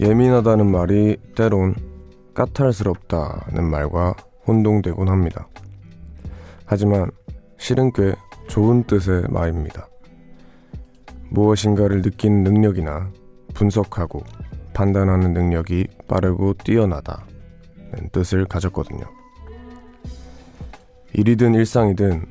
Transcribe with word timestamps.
예민하다는 0.00 0.66
말이 0.66 1.18
때론 1.36 1.74
까탈스럽다는 2.32 3.64
말과 3.64 4.14
혼동되곤 4.48 5.08
합니다. 5.08 5.46
하지만 6.64 7.10
실은 7.58 7.92
꽤 7.92 8.14
좋은 8.48 8.84
뜻의 8.84 9.24
말입니다. 9.28 9.86
무엇인가를 11.28 12.00
느끼는 12.00 12.44
능력이나 12.44 13.10
분석하고 13.52 14.24
판단하는 14.72 15.34
능력이 15.34 15.86
빠르고 16.08 16.54
뛰어나다는 16.54 18.08
뜻을 18.10 18.46
가졌거든요. 18.46 19.04
일이든 21.12 21.54
일상이든 21.54 22.24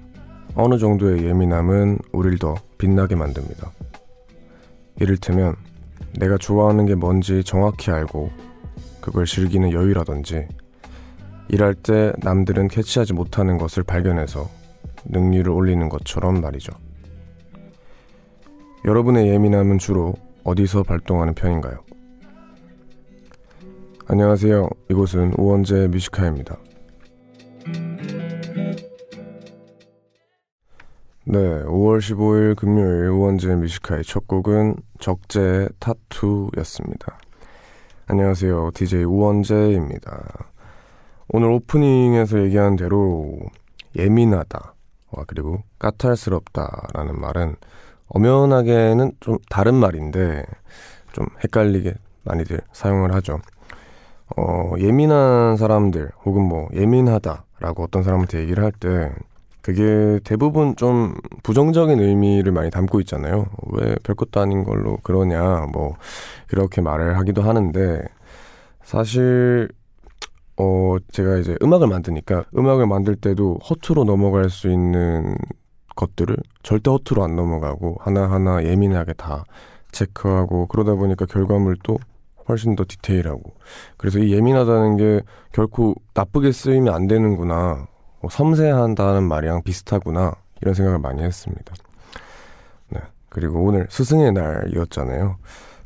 어느 0.56 0.80
정도의 0.80 1.24
예민함은 1.24 2.00
우릴 2.14 2.40
더 2.40 2.56
빛나게 2.80 3.16
만듭니다. 3.16 3.72
이를테면 5.00 5.56
내가 6.18 6.38
좋아하는 6.38 6.86
게 6.86 6.96
뭔지 6.96 7.44
정확히 7.44 7.92
알고 7.92 8.32
그걸 9.02 9.26
즐기는 9.26 9.72
여유라든지 9.72 10.48
일할 11.50 11.74
때 11.74 12.14
남들은 12.20 12.68
캐치하지 12.68 13.14
못하는 13.14 13.58
것을 13.58 13.84
발견해서 13.84 14.50
능률을 15.06 15.52
올리는 15.52 15.88
것처럼 15.90 16.42
말이죠. 16.42 16.72
여러분의 18.86 19.28
예민함은 19.30 19.78
주로 19.78 20.14
어디서 20.44 20.84
발동하는 20.84 21.34
편인가요? 21.34 21.80
안녕하세요. 24.08 24.68
이곳은 24.90 25.34
우원재 25.38 25.88
뮤지카입니다. 25.88 26.58
네, 31.32 31.38
5월 31.38 32.00
15일 32.00 32.56
금요일 32.56 33.10
우원재 33.10 33.54
뮤지카의 33.54 34.04
첫 34.04 34.26
곡은 34.26 34.78
적재의 35.00 35.70
타투였습니다. 35.78 37.20
안녕하세요. 38.08 38.72
DJ 38.74 39.04
우원재입니다. 39.04 40.48
오늘 41.28 41.50
오프닝에서 41.52 42.42
얘기한 42.42 42.78
대로 42.78 43.38
예민하다, 43.96 44.74
그리고 45.28 45.62
까탈스럽다라는 45.78 47.22
말은 47.22 47.58
엄연하게는 48.08 49.12
좀 49.20 49.38
다른 49.52 49.76
말인데 49.76 50.44
좀 51.12 51.28
헷갈리게 51.44 51.94
많이들 52.24 52.60
사용을 52.74 53.14
하죠. 53.14 53.38
어, 54.36 54.74
예민한 54.80 55.58
사람들 55.58 56.10
혹은 56.26 56.42
뭐 56.42 56.70
예민하다라고 56.74 57.84
어떤 57.84 58.02
사람한테 58.02 58.40
얘기를 58.40 58.64
할 58.64 58.72
때 58.72 59.12
그게 59.70 60.20
대부분 60.24 60.76
좀 60.78 61.14
부정적인 61.44 62.00
의미를 62.00 62.52
많이 62.52 62.72
담고 62.72 63.02
있잖아요. 63.02 63.46
왜 63.74 63.94
별것도 64.02 64.42
아닌 64.42 64.64
걸로 64.64 64.98
그러냐 65.04 65.68
뭐 65.72 65.96
그렇게 66.48 66.82
말을 66.82 67.20
하기도 67.20 67.44
하는데 67.44 68.02
사실 68.84 69.70
어 70.58 70.96
제가 71.12 71.38
이제 71.38 71.56
음악을 71.62 71.88
만드니까 71.88 72.46
음악을 72.58 72.88
만들 72.88 73.16
때도 73.16 73.60
허투루 73.70 74.06
넘어갈 74.06 74.50
수 74.50 74.72
있는 74.72 75.36
것들을 75.96 76.36
절대 76.64 76.90
허투루 76.90 77.24
안 77.24 77.36
넘어가고 77.36 77.98
하나하나 78.00 78.64
예민하게 78.64 79.14
다 79.14 79.44
체크하고 79.92 80.66
그러다 80.66 80.96
보니까 80.96 81.28
결과물도 81.28 81.96
훨씬 82.48 82.76
더 82.76 82.86
디테일하고 82.88 83.54
그래서 83.98 84.18
이 84.18 84.34
예민하다는 84.34 84.98
게 84.98 85.22
결코 85.52 85.94
나쁘게 86.16 86.54
쓰이면 86.54 86.92
안 86.92 87.06
되는구나 87.06 87.86
뭐 88.22 88.30
섬세하다는 88.30 89.24
말이랑 89.24 89.64
비슷하구나 89.64 90.34
이런 90.62 90.74
생각을 90.74 91.00
많이 91.00 91.22
했습니다. 91.24 91.74
네 92.90 93.00
그리고 93.30 93.64
오늘 93.64 93.88
스승의 93.90 94.34
날이었잖아요. 94.34 95.38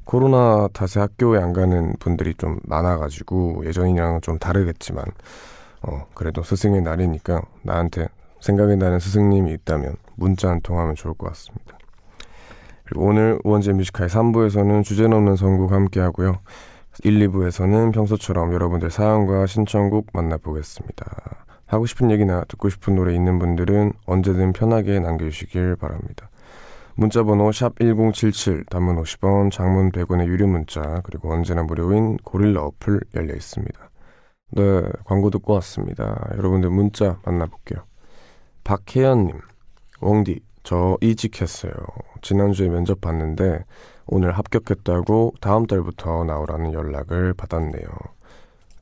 코로나 0.05 0.67
탓에 0.73 0.99
학교에 0.99 1.41
안 1.41 1.53
가는 1.53 1.93
분들이 1.99 2.33
좀 2.35 2.59
많아가지고 2.63 3.63
예전이랑은 3.66 4.22
좀 4.22 4.38
다르겠지만 4.38 5.05
어 5.83 6.05
그래도 6.13 6.43
스승의 6.43 6.81
날이니까 6.81 7.41
나한테 7.61 8.07
생각이 8.41 8.75
나는 8.75 8.99
스승님이 8.99 9.53
있다면 9.53 9.95
문자 10.16 10.49
한 10.49 10.59
통 10.61 10.79
하면 10.79 10.95
좋을 10.95 11.13
것 11.13 11.27
같습니다. 11.29 11.77
그리고 12.85 13.05
오늘 13.05 13.39
우원재 13.43 13.72
Music 13.73 13.94
High 13.94 14.09
3부에서는 14.09 14.83
주제 14.83 15.07
넘는 15.07 15.35
선곡 15.38 15.72
함께 15.72 15.99
하고요. 16.01 16.39
1, 17.03 17.27
2부에서는 17.27 17.93
평소처럼 17.93 18.53
여러분들 18.53 18.91
사연과 18.91 19.47
신청곡 19.47 20.07
만나보겠습니다. 20.13 21.42
하고 21.66 21.85
싶은 21.85 22.12
얘기나 22.12 22.44
듣고 22.46 22.69
싶은 22.69 22.96
노래 22.96 23.13
있는 23.16 23.40
분들은 23.40 23.94
언제든 24.06 24.53
편하게 24.53 25.00
남겨주시길 25.00 25.75
바랍니다. 25.78 26.29
문자번호 26.96 27.51
샵 27.51 27.79
1077, 27.79 28.66
단문 28.66 29.01
50원, 29.01 29.51
장문 29.51 29.91
100원의 29.91 30.28
유료 30.28 30.46
문자, 30.47 31.02
그리고 31.03 31.31
언제나 31.34 31.63
무료인 31.63 32.18
고릴라 32.18 32.63
어플 32.63 33.00
열려 33.16 33.34
있습니다. 33.34 33.90
네, 34.52 34.81
광고 35.06 35.31
듣고 35.31 35.53
왔습니다. 35.53 36.29
여러분들 36.38 36.69
문자 36.69 37.18
만나볼게요. 37.25 37.84
박혜연님, 38.63 39.40
웡디, 40.02 40.41
저 40.62 40.97
이직했어요. 41.02 41.73
지난주에 42.22 42.69
면접 42.69 43.02
봤는데 43.02 43.66
오늘 44.06 44.31
합격했다고 44.31 45.34
다음 45.41 45.66
달부터 45.66 46.23
나오라는 46.23 46.73
연락을 46.73 47.34
받았네요. 47.34 47.88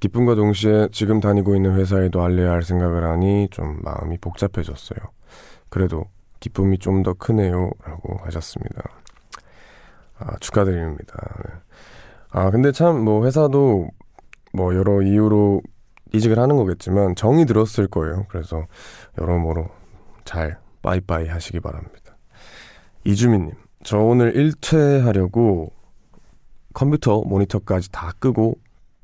기쁨과 0.02 0.36
동시에 0.36 0.90
지금 0.92 1.20
다니고 1.20 1.56
있는 1.56 1.76
회사에도 1.76 2.22
알려야 2.24 2.52
할 2.52 2.64
생각을 2.64 3.06
하니 3.06 3.48
좀 3.52 3.80
마음이 3.84 4.18
복잡해졌어요. 4.18 5.00
그래도 5.70 6.06
기쁨이 6.40 6.80
좀 6.80 7.04
더 7.04 7.14
크네요. 7.14 7.70
라고 7.86 8.18
하셨습니다. 8.26 8.82
아, 10.18 10.36
축하드립니다. 10.40 11.36
네. 11.46 11.54
아, 12.32 12.50
근데 12.50 12.72
참, 12.72 13.04
뭐, 13.04 13.26
회사도 13.26 13.90
뭐, 14.54 14.76
여러 14.76 15.02
이유로 15.04 15.62
이직을 16.14 16.40
하는 16.40 16.58
거겠지만, 16.58 17.16
정이 17.16 17.46
들었을 17.46 17.88
거예요. 17.88 18.26
그래서, 18.28 18.66
여러모로 19.20 19.70
잘 20.26 20.58
빠이빠이 20.82 21.28
하시기 21.28 21.60
바랍니다. 21.60 22.18
이주민님, 23.04 23.54
저 23.84 24.00
오늘 24.00 24.36
일퇴하려고 24.36 25.72
컴퓨터 26.74 27.22
모니터까지 27.22 27.92
다 27.92 28.14
끄고 28.20 28.58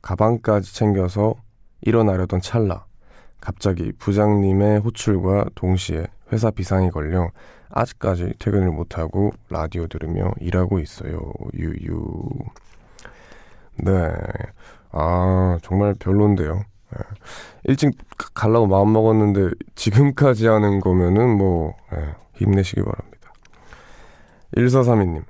가방까지 0.07 0.73
챙겨서 0.73 1.35
일어나려던 1.81 2.39
찰나 2.39 2.85
갑자기 3.41 3.91
부장님의 3.91 4.79
호출과 4.79 5.47
동시에 5.53 6.07
회사 6.31 6.49
비상이 6.49 6.91
걸려 6.91 7.29
아직까지 7.69 8.35
퇴근을 8.39 8.71
못하고 8.71 9.33
라디오 9.49 9.87
들으며 9.87 10.31
일하고 10.39 10.79
있어요. 10.79 11.33
유유. 11.53 12.29
네. 13.83 13.91
아, 14.91 15.59
정말 15.61 15.93
별론데요. 15.99 16.55
네. 16.55 16.99
일찍 17.65 17.91
가려고 18.33 18.65
마음 18.65 18.93
먹었는데 18.93 19.55
지금까지 19.75 20.47
하는 20.47 20.79
거면은 20.79 21.37
뭐 21.37 21.75
네, 21.91 22.15
힘내시기 22.35 22.81
바랍니다. 22.81 23.33
1432님. 24.55 25.25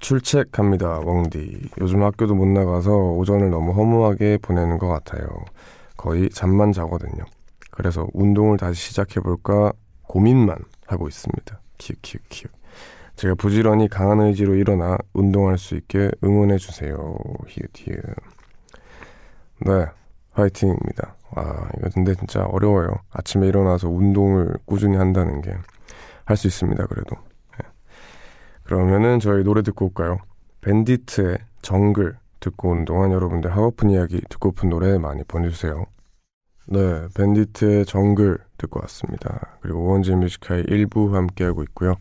출첵합니다. 0.00 1.00
웡디. 1.00 1.70
요즘 1.80 2.02
학교도 2.02 2.34
못 2.34 2.46
나가서 2.46 2.90
오전을 2.90 3.50
너무 3.50 3.72
허무하게 3.72 4.38
보내는 4.42 4.78
것 4.78 4.88
같아요. 4.88 5.26
거의 5.96 6.30
잠만 6.30 6.72
자거든요. 6.72 7.24
그래서 7.70 8.06
운동을 8.12 8.56
다시 8.56 8.80
시작해볼까 8.88 9.72
고민만 10.02 10.58
하고 10.86 11.08
있습니다. 11.08 11.60
키읔키읔키읔. 11.78 12.50
제가 13.16 13.34
부지런히 13.34 13.88
강한 13.88 14.20
의지로 14.20 14.54
일어나 14.54 14.96
운동할 15.12 15.58
수 15.58 15.74
있게 15.76 16.10
응원해주세요. 16.22 17.16
히읗히읗. 17.48 18.02
네. 19.66 19.86
화이팅입니다. 20.32 21.16
와, 21.32 21.68
이거 21.78 21.88
근데 21.92 22.14
진짜 22.14 22.44
어려워요. 22.44 22.90
아침에 23.10 23.48
일어나서 23.48 23.88
운동을 23.88 24.56
꾸준히 24.64 24.96
한다는 24.96 25.42
게. 25.42 25.52
할 26.24 26.36
수 26.36 26.46
있습니다, 26.46 26.86
그래도. 26.86 27.16
네. 28.68 28.74
그러면은 28.74 29.18
저희 29.18 29.42
노래 29.42 29.62
듣고 29.62 29.86
올까요? 29.86 30.18
밴디트의 30.60 31.38
정글 31.62 32.16
듣고 32.40 32.70
오는 32.70 32.84
동안 32.84 33.12
여러분들 33.12 33.50
하고픈 33.50 33.90
이야기, 33.90 34.20
듣고픈 34.28 34.68
노래 34.68 34.98
많이 34.98 35.24
보내주세요. 35.24 35.86
네, 36.66 37.08
밴디트의 37.14 37.86
정글 37.86 38.38
듣고 38.58 38.80
왔습니다. 38.82 39.58
그리고 39.60 39.86
원재 39.86 40.14
Music 40.14 40.64
High 40.68 40.95
1부 40.95 41.16
함께하고 41.16 41.62
있고요. 41.64 41.94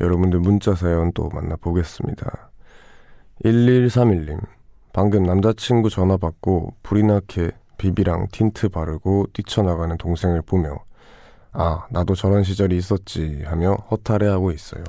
여러분들 0.00 0.38
문자 0.40 0.74
사연 0.74 1.12
또 1.12 1.28
만나보겠습니다. 1.28 2.50
1131님, 3.44 4.40
방금 4.92 5.24
남자친구 5.24 5.90
전화 5.90 6.16
받고 6.16 6.74
부리나케 6.84 7.50
비비랑 7.78 8.28
틴트 8.30 8.68
바르고 8.68 9.26
뛰쳐나가는 9.32 9.96
동생을 9.98 10.42
보며 10.42 10.76
아, 11.50 11.86
나도 11.90 12.14
저런 12.14 12.44
시절이 12.44 12.76
있었지 12.76 13.42
하며 13.44 13.74
허탈해하고 13.90 14.52
있어요. 14.52 14.84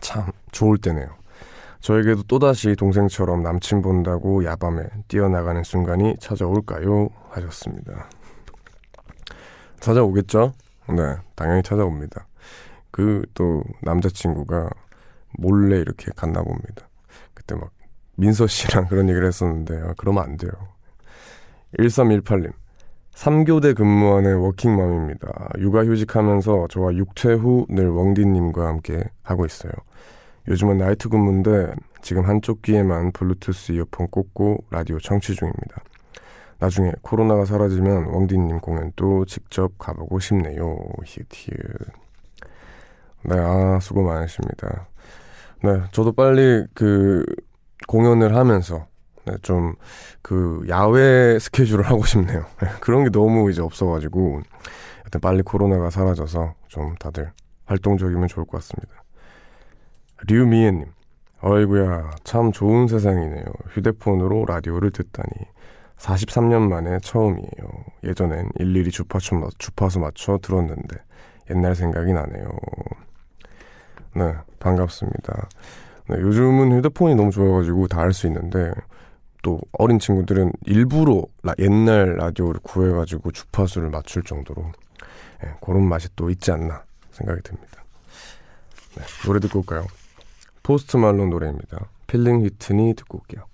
참, 0.00 0.30
좋을 0.52 0.78
때네요. 0.78 1.08
저에게도 1.80 2.24
또다시 2.24 2.74
동생처럼 2.76 3.42
남친 3.42 3.82
본다고 3.82 4.44
야밤에 4.44 4.82
뛰어나가는 5.06 5.62
순간이 5.62 6.16
찾아올까요? 6.18 7.08
하셨습니다. 7.30 8.08
찾아오겠죠? 9.80 10.52
네, 10.88 11.16
당연히 11.36 11.62
찾아옵니다. 11.62 12.26
그 12.90 13.22
또 13.34 13.62
남자친구가 13.82 14.70
몰래 15.38 15.78
이렇게 15.78 16.10
갔나 16.16 16.42
봅니다. 16.42 16.88
그때 17.34 17.54
막 17.54 17.70
민서 18.16 18.48
씨랑 18.48 18.88
그런 18.90 19.08
얘기를 19.08 19.26
했었는데, 19.26 19.80
아, 19.80 19.94
그러면 19.96 20.24
안 20.24 20.36
돼요. 20.36 20.50
1318님. 21.78 22.52
3교대 23.14 23.76
근무하는 23.76 24.38
워킹맘입니다. 24.38 25.50
육아휴직 25.58 26.16
하면서 26.16 26.66
저와 26.70 26.94
육퇴 26.94 27.34
후늘 27.34 27.88
웡디님과 27.88 28.66
함께 28.66 29.04
하고 29.22 29.44
있어요. 29.44 29.72
요즘은 30.48 30.78
나이트 30.78 31.08
근무인데 31.08 31.74
지금 32.02 32.24
한쪽 32.24 32.62
귀에만 32.62 33.12
블루투스 33.12 33.72
이어폰 33.72 34.08
꽂고 34.08 34.64
라디오 34.70 34.98
청취 34.98 35.34
중입니다. 35.34 35.82
나중에 36.58 36.92
코로나가 37.02 37.44
사라지면 37.44 38.06
웡디님 38.06 38.60
공연도 38.60 39.26
직접 39.26 39.76
가보고 39.78 40.18
싶네요. 40.18 40.76
히읗히읗. 41.04 41.56
네, 43.24 43.36
아, 43.38 43.78
수고 43.80 44.02
많으십니다. 44.02 44.88
네, 45.62 45.82
저도 45.92 46.12
빨리 46.12 46.64
그 46.74 47.24
공연을 47.86 48.34
하면서 48.34 48.86
네, 49.24 49.34
좀 49.42 49.74
그 50.28 50.62
야외 50.68 51.38
스케줄을 51.38 51.84
하고 51.84 52.04
싶네요. 52.04 52.44
네, 52.60 52.68
그런 52.80 53.02
게 53.04 53.10
너무 53.10 53.50
이제 53.50 53.62
없어가지고 53.62 54.42
하여튼 54.98 55.20
빨리 55.22 55.40
코로나가 55.40 55.88
사라져서 55.88 56.52
좀 56.66 56.94
다들 56.96 57.32
활동적이면 57.64 58.28
좋을 58.28 58.44
것 58.44 58.58
같습니다. 58.58 59.02
류미애님, 60.26 60.86
어이구야 61.42 62.10
참 62.24 62.52
좋은 62.52 62.88
세상이네요. 62.88 63.44
휴대폰으로 63.70 64.44
라디오를 64.46 64.90
듣다니 64.90 65.28
43년 65.96 66.68
만에 66.68 66.98
처음이에요. 67.00 67.48
예전엔 68.04 68.50
일일이 68.58 68.90
주파수, 68.90 69.48
주파수 69.58 70.00
맞춰 70.00 70.38
들었는데 70.42 70.96
옛날 71.50 71.74
생각이 71.74 72.12
나네요. 72.12 72.48
네, 74.14 74.34
반갑습니다. 74.58 75.48
네, 76.08 76.16
요즘은 76.18 76.76
휴대폰이 76.78 77.14
너무 77.14 77.30
좋아가지고 77.30 77.86
다 77.88 78.00
할 78.00 78.12
수 78.12 78.26
있는데 78.26 78.72
또 79.42 79.60
어린 79.72 79.98
친구들은 79.98 80.52
일부러 80.66 81.22
라, 81.42 81.54
옛날 81.58 82.16
라디오를 82.16 82.60
구해가지고 82.62 83.30
주파수를 83.30 83.90
맞출 83.90 84.22
정도로 84.24 84.72
네, 85.42 85.50
그런 85.60 85.84
맛이 85.84 86.08
또 86.16 86.28
있지 86.30 86.50
않나 86.50 86.82
생각이 87.12 87.40
듭니다. 87.42 87.84
네, 88.96 89.02
노래 89.24 89.38
듣고 89.40 89.60
올까요? 89.60 89.86
포스트 90.68 90.98
말론 90.98 91.30
노래입니다. 91.30 91.88
Feeling 92.06 92.42
Whitney 92.42 92.92
듣고 92.92 93.20
올게요. 93.20 93.46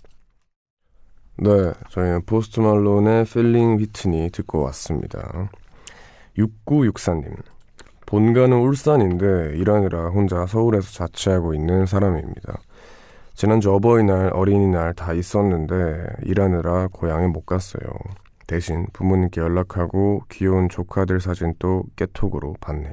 네, 1.36 1.72
저희는 1.90 2.24
포스트 2.24 2.58
말론의 2.58 3.26
Feeling 3.26 3.78
Whitney 3.78 4.30
듣고 4.30 4.62
왔습니다. 4.62 5.48
6964님. 6.36 7.36
본가는 8.06 8.56
울산인데 8.58 9.56
일하느라 9.56 10.08
혼자 10.08 10.44
서울에서 10.44 10.90
자취하고 10.90 11.54
있는 11.54 11.86
사람입니다. 11.86 12.58
지난주 13.34 13.72
어버이날, 13.72 14.32
어린이날 14.32 14.92
다 14.92 15.12
있었는데 15.12 16.06
일하느라 16.24 16.88
고향에 16.88 17.28
못 17.28 17.46
갔어요. 17.46 17.92
대신 18.48 18.88
부모님께 18.92 19.40
연락하고 19.40 20.24
귀여운 20.32 20.68
조카들 20.68 21.20
사진 21.20 21.54
또 21.60 21.84
깨톡으로 21.94 22.56
봤네요. 22.60 22.92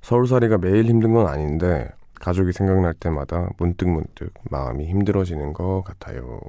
서울살이가 0.00 0.56
매일 0.56 0.86
힘든 0.86 1.12
건 1.12 1.26
아닌데 1.26 1.90
가족이 2.20 2.52
생각날 2.52 2.94
때마다 2.94 3.48
문득문득 3.58 4.32
마음이 4.50 4.86
힘들어지는 4.86 5.52
것 5.52 5.82
같아요. 5.82 6.40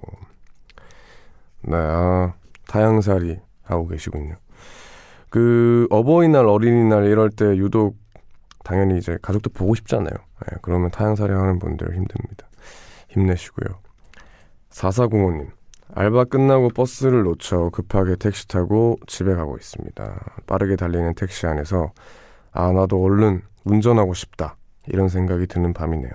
네, 1.61 1.75
아, 1.75 2.33
타양살이 2.67 3.39
하고 3.63 3.87
계시군요. 3.87 4.35
그 5.29 5.87
어버이날 5.89 6.45
어린이날 6.45 7.05
이럴 7.05 7.29
때 7.29 7.45
유독 7.57 7.97
당연히 8.63 8.97
이제 8.97 9.17
가족도 9.21 9.49
보고 9.49 9.75
싶잖아요. 9.75 10.11
네, 10.11 10.57
그러면 10.61 10.89
타양살이 10.91 11.31
하는 11.31 11.59
분들 11.59 11.95
힘듭니다. 11.95 12.47
힘내시고요. 13.09 13.79
4405님 14.71 15.49
알바 15.93 16.25
끝나고 16.25 16.69
버스를 16.69 17.23
놓쳐 17.23 17.69
급하게 17.69 18.15
택시 18.17 18.47
타고 18.47 18.99
집에 19.07 19.33
가고 19.33 19.57
있습니다. 19.57 20.43
빠르게 20.45 20.75
달리는 20.75 21.13
택시 21.15 21.47
안에서 21.47 21.91
아 22.51 22.71
나도 22.71 23.01
얼른 23.01 23.41
운전하고 23.63 24.13
싶다 24.13 24.57
이런 24.87 25.09
생각이 25.09 25.47
드는 25.47 25.73
밤이네요. 25.73 26.11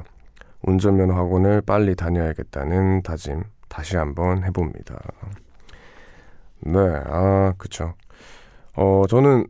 운전면허 0.62 1.14
학원을 1.14 1.62
빨리 1.62 1.94
다녀야겠다는 1.96 3.02
다짐 3.02 3.42
다시 3.68 3.96
한번 3.96 4.44
해봅니다. 4.44 4.98
네, 6.60 6.78
아 7.06 7.54
그쵸. 7.58 7.94
어, 8.74 9.04
저는 9.08 9.46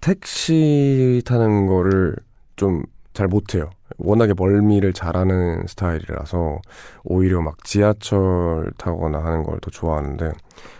택시 0.00 1.22
타는 1.26 1.66
거를 1.66 2.16
좀 2.56 2.82
잘 3.18 3.26
못해요. 3.26 3.68
워낙에 3.96 4.32
멀미를 4.36 4.92
잘하는 4.92 5.66
스타일이라서 5.66 6.60
오히려 7.02 7.42
막 7.42 7.64
지하철 7.64 8.70
타거나 8.78 9.18
하는 9.18 9.42
걸 9.42 9.58
더 9.60 9.70
좋아하는데 9.72 10.30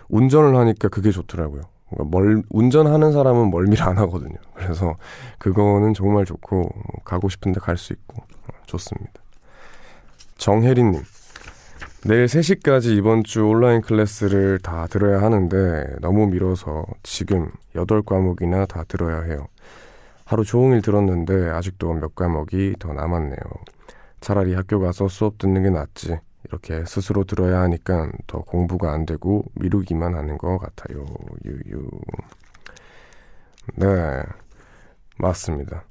운전을 0.08 0.54
하니까 0.54 0.87
그게 0.87 1.11
좋더라고요. 1.11 1.62
멀, 1.90 2.43
운전하는 2.50 3.12
사람은 3.12 3.50
멀미를 3.50 3.82
안 3.85 3.99
하거든요. 3.99 4.37
그래서 4.55 4.96
그거는 5.38 5.94
정말 5.94 6.25
좋고 6.25 6.69
가고 7.05 7.29
싶은데 7.29 7.61
갈 7.61 7.76
수 7.76 7.93
있고 7.93 8.23
좋습니다. 8.67 9.12
정혜리님 10.37 11.02
내일 12.05 12.26
3시까지 12.26 12.96
이번 12.96 13.25
주 13.25 13.44
온라인 13.44 13.81
클래스를 13.81 14.61
다 14.61 14.87
들어야 14.87 15.20
하는데 15.20 15.96
너무 16.00 16.26
미뤄서 16.29 16.85
지금 17.02 17.50
8과목이나 17.75 18.69
다 18.69 18.85
들어야 18.87 19.23
해요. 19.23 19.49
하루 20.25 20.44
종일 20.44 20.82
들었는데 20.82 21.50
아직도 21.50 21.94
몇 21.94 22.14
과목이 22.14 22.76
더 22.79 22.93
남았네요. 22.93 23.38
차라리 24.20 24.55
학교 24.55 24.79
가서 24.79 25.08
수업 25.08 25.38
듣는 25.38 25.62
게 25.62 25.70
낫지. 25.70 26.19
이렇게 26.49 26.85
스스로 26.87 27.25
들어야 27.25 27.61
하니까 27.61 28.11
더 28.27 28.41
공부가 28.41 28.93
안 28.93 29.05
되고 29.06 29.45
미루기만 29.55 30.15
하는 30.15 30.39
것 30.39 30.59
같아요. 30.59 31.05
유유. 31.45 31.89
네. 33.77 33.87
맞습니다. 35.19 35.85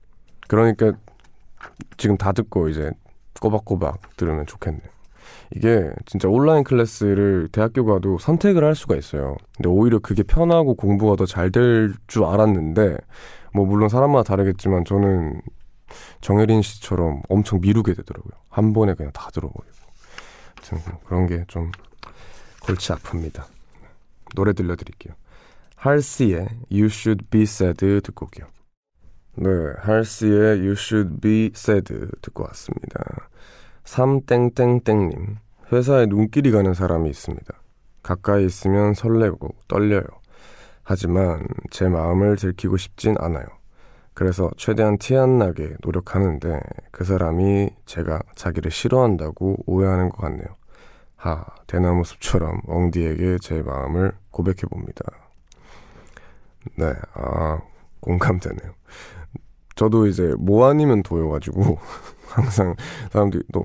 그러니까 0.47 0.93
지금 1.97 2.17
다 2.17 2.31
듣고 2.31 2.69
이제 2.69 2.91
꼬박꼬박 3.41 4.17
들으면 4.17 4.45
좋겠네요. 4.45 4.87
이게 5.55 5.91
진짜 6.05 6.27
온라인 6.27 6.63
클래스를 6.63 7.49
대학교 7.51 7.85
가도 7.85 8.17
선택을 8.17 8.63
할 8.63 8.73
수가 8.75 8.95
있어요. 8.95 9.35
근데 9.55 9.69
오히려 9.69 9.99
그게 9.99 10.23
편하고 10.23 10.75
공부가 10.75 11.15
더 11.15 11.25
잘 11.25 11.51
될 11.51 11.93
줄 12.07 12.23
알았는데, 12.25 12.97
뭐 13.53 13.65
물론 13.65 13.89
사람마다 13.89 14.23
다르겠지만 14.23 14.85
저는 14.85 15.41
정혜린 16.21 16.61
씨처럼 16.61 17.21
엄청 17.29 17.59
미루게 17.61 17.93
되더라고요. 17.93 18.33
한 18.49 18.73
번에 18.73 18.93
그냥 18.93 19.11
다 19.13 19.29
들어버리 19.33 19.67
고. 20.75 20.99
그런 21.05 21.27
게 21.27 21.43
좀 21.47 21.71
골치 22.61 22.91
아픕니다. 22.93 23.45
노래 24.35 24.53
들려드릴게요. 24.53 25.13
할스의 25.75 26.47
You 26.71 26.85
Should 26.85 27.25
Be 27.29 27.43
Sad 27.43 28.01
듣고 28.03 28.25
올게요. 28.25 28.47
네, 29.35 29.49
할스의 29.79 30.59
You 30.59 30.71
Should 30.71 31.21
Be 31.21 31.51
Sad 31.53 31.93
듣고 32.21 32.43
왔습니다. 32.45 33.29
3땡땡땡님, 33.83 35.37
회사에 35.71 36.05
눈길이 36.07 36.51
가는 36.51 36.73
사람이 36.73 37.09
있습니다. 37.09 37.53
가까이 38.03 38.45
있으면 38.45 38.93
설레고 38.93 39.55
떨려요. 39.67 40.03
하지만 40.83 41.45
제 41.69 41.87
마음을 41.87 42.35
들키고 42.37 42.77
싶진 42.77 43.15
않아요. 43.19 43.45
그래서 44.17 44.49
최대한 44.57 44.97
티 44.97 45.15
안 45.15 45.37
나게 45.37 45.75
노력하는데 45.83 46.59
그 46.89 47.03
사람이 47.03 47.69
제가 47.85 48.19
자기를 48.33 48.71
싫어한다고 48.71 49.57
오해하는 49.67 50.09
것 50.09 50.17
같네요. 50.21 50.47
하, 51.15 51.45
대나무 51.67 52.03
숲처럼 52.03 52.61
엉디에게 52.65 53.37
제 53.39 53.61
마음을 53.61 54.13
고백해 54.31 54.61
봅니다. 54.71 55.03
네, 56.77 56.95
아, 57.13 57.61
공감되네요. 57.99 58.73
저도 59.75 60.07
이제 60.07 60.33
뭐 60.39 60.67
아니면 60.67 61.03
도여가지고 61.03 61.77
항상 62.29 62.75
사람들이 63.11 63.43
너 63.53 63.61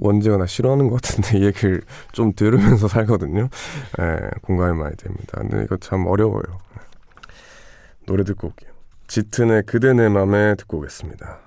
원재가 0.00 0.38
나 0.38 0.46
싫어하는 0.46 0.88
것 0.88 1.02
같은데 1.02 1.36
이 1.36 1.44
얘기를 1.44 1.82
좀 2.12 2.32
들으면서 2.34 2.88
살거든요. 2.88 3.50
예, 4.00 4.30
공감이 4.40 4.78
많이 4.78 4.96
됩니다. 4.96 5.38
근데 5.38 5.64
이거 5.64 5.76
참 5.76 6.06
어려워요. 6.06 6.60
노래 8.06 8.24
듣고 8.24 8.46
올게요. 8.46 8.71
짙은의 9.12 9.64
그대 9.66 9.92
내 9.92 10.08
맘에 10.08 10.54
듣고 10.54 10.78
오겠습니다. 10.78 11.38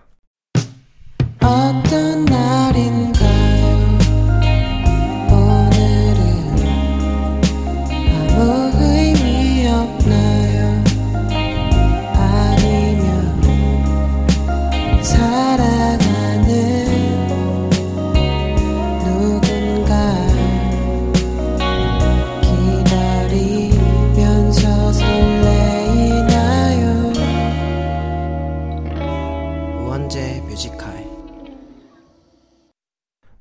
어떤 1.41 2.23
날인 2.25 3.04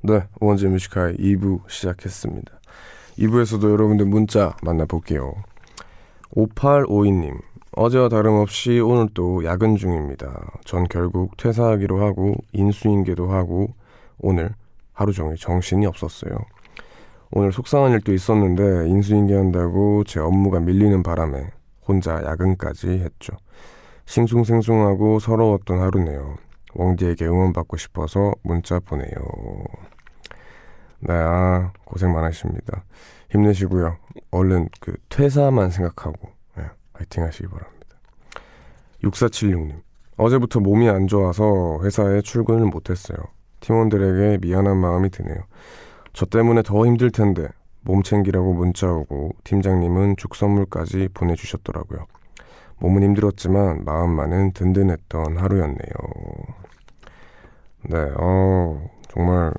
네, 0.07 0.23
우원재 0.39 0.69
Music 0.69 0.95
High 0.95 1.17
2부 1.17 1.61
시작했습니다. 1.67 2.53
2부에서도 3.21 3.71
여러분들 3.71 4.05
문자 4.05 4.55
만나볼게요. 4.63 5.33
5852님, 6.37 7.41
어제와 7.73 8.11
다름없이 8.11 8.81
오늘 8.81 9.09
또 9.15 9.43
야근 9.47 9.77
중입니다. 9.77 10.59
전 10.67 10.85
결국 10.89 11.35
퇴사하기로 11.39 12.05
하고 12.05 12.35
인수인계도 12.53 13.33
하고 13.33 13.73
오늘 14.19 14.55
하루 14.93 15.15
종일 15.15 15.39
정신이 15.39 15.87
없었어요. 15.87 16.37
오늘 17.31 17.51
속상한 17.51 17.93
일도 17.93 18.13
있었는데 18.13 18.91
인수인계한다고 18.91 20.05
제 20.05 20.21
업무가 20.21 20.61
밀리는 20.61 21.03
바람에 21.03 21.47
혼자 21.89 22.23
야근까지 22.23 22.89
했죠. 22.89 23.33
싱숭생숭하고 24.05 25.19
서러웠던 25.19 25.81
하루네요. 25.81 26.37
웡디에게 26.75 27.25
응원받고 27.25 27.79
싶어서 27.79 28.35
문자 28.43 28.81
보내요. 28.81 29.15
네, 31.07 31.13
아, 31.13 31.71
고생 31.85 32.13
많으십니다. 32.13 32.85
힘내시고요. 33.31 33.99
얼른 34.31 34.69
그 34.81 34.97
퇴사만 35.11 35.71
생각하고 35.71 36.31
네, 36.57 36.65
파이팅 36.95 37.25
하시기 37.25 37.47
바랍니다. 37.49 37.97
6476님. 39.03 39.83
어제부터 40.17 40.61
몸이 40.61 40.89
안 40.89 41.07
좋아서 41.07 41.81
회사에 41.83 42.23
출근을 42.23 42.67
못했어요. 42.67 43.19
팀원들에게 43.61 44.39
미안한 44.41 44.79
마음이 44.79 45.11
드네요. 45.11 45.43
저 46.15 46.25
때문에 46.25 46.63
더 46.63 46.87
힘들 46.87 47.11
텐데 47.11 47.49
몸 47.83 48.03
챙기라고 48.03 48.55
문자 48.55 48.91
오고 48.91 49.33
팀장님은 49.45 50.17
죽 50.17 50.35
선물까지 50.37 51.11
보내주셨더라고요. 51.13 52.07
몸은 52.79 53.03
힘들었지만 53.03 53.85
마음만은 53.85 54.53
든든했던 54.53 55.37
하루였네요. 55.37 55.93
네, 57.91 58.11
어, 58.17 58.89
정말 59.09 59.53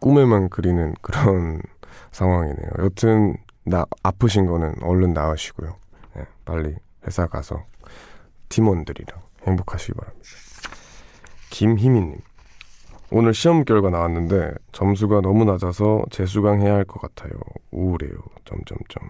꿈에만 0.00 0.48
그리는 0.50 0.94
그런 1.02 1.60
상황이네요. 2.12 2.70
여튼 2.80 3.36
나 3.64 3.84
아프신 4.02 4.46
거는 4.46 4.82
얼른 4.82 5.12
나으시고요. 5.12 5.76
네, 6.16 6.24
빨리 6.44 6.74
회사 7.06 7.26
가서 7.26 7.64
팀원들이랑 8.48 9.18
행복하시기 9.46 9.92
바랍니다. 9.94 10.28
김희민님. 11.50 12.18
오늘 13.10 13.32
시험 13.32 13.64
결과 13.64 13.88
나왔는데 13.88 14.52
점수가 14.72 15.22
너무 15.22 15.44
낮아서 15.44 16.04
재수강 16.10 16.60
해야 16.60 16.74
할 16.74 16.84
것 16.84 17.00
같아요. 17.00 17.32
우울해요. 17.70 18.12
점점점. 18.44 19.08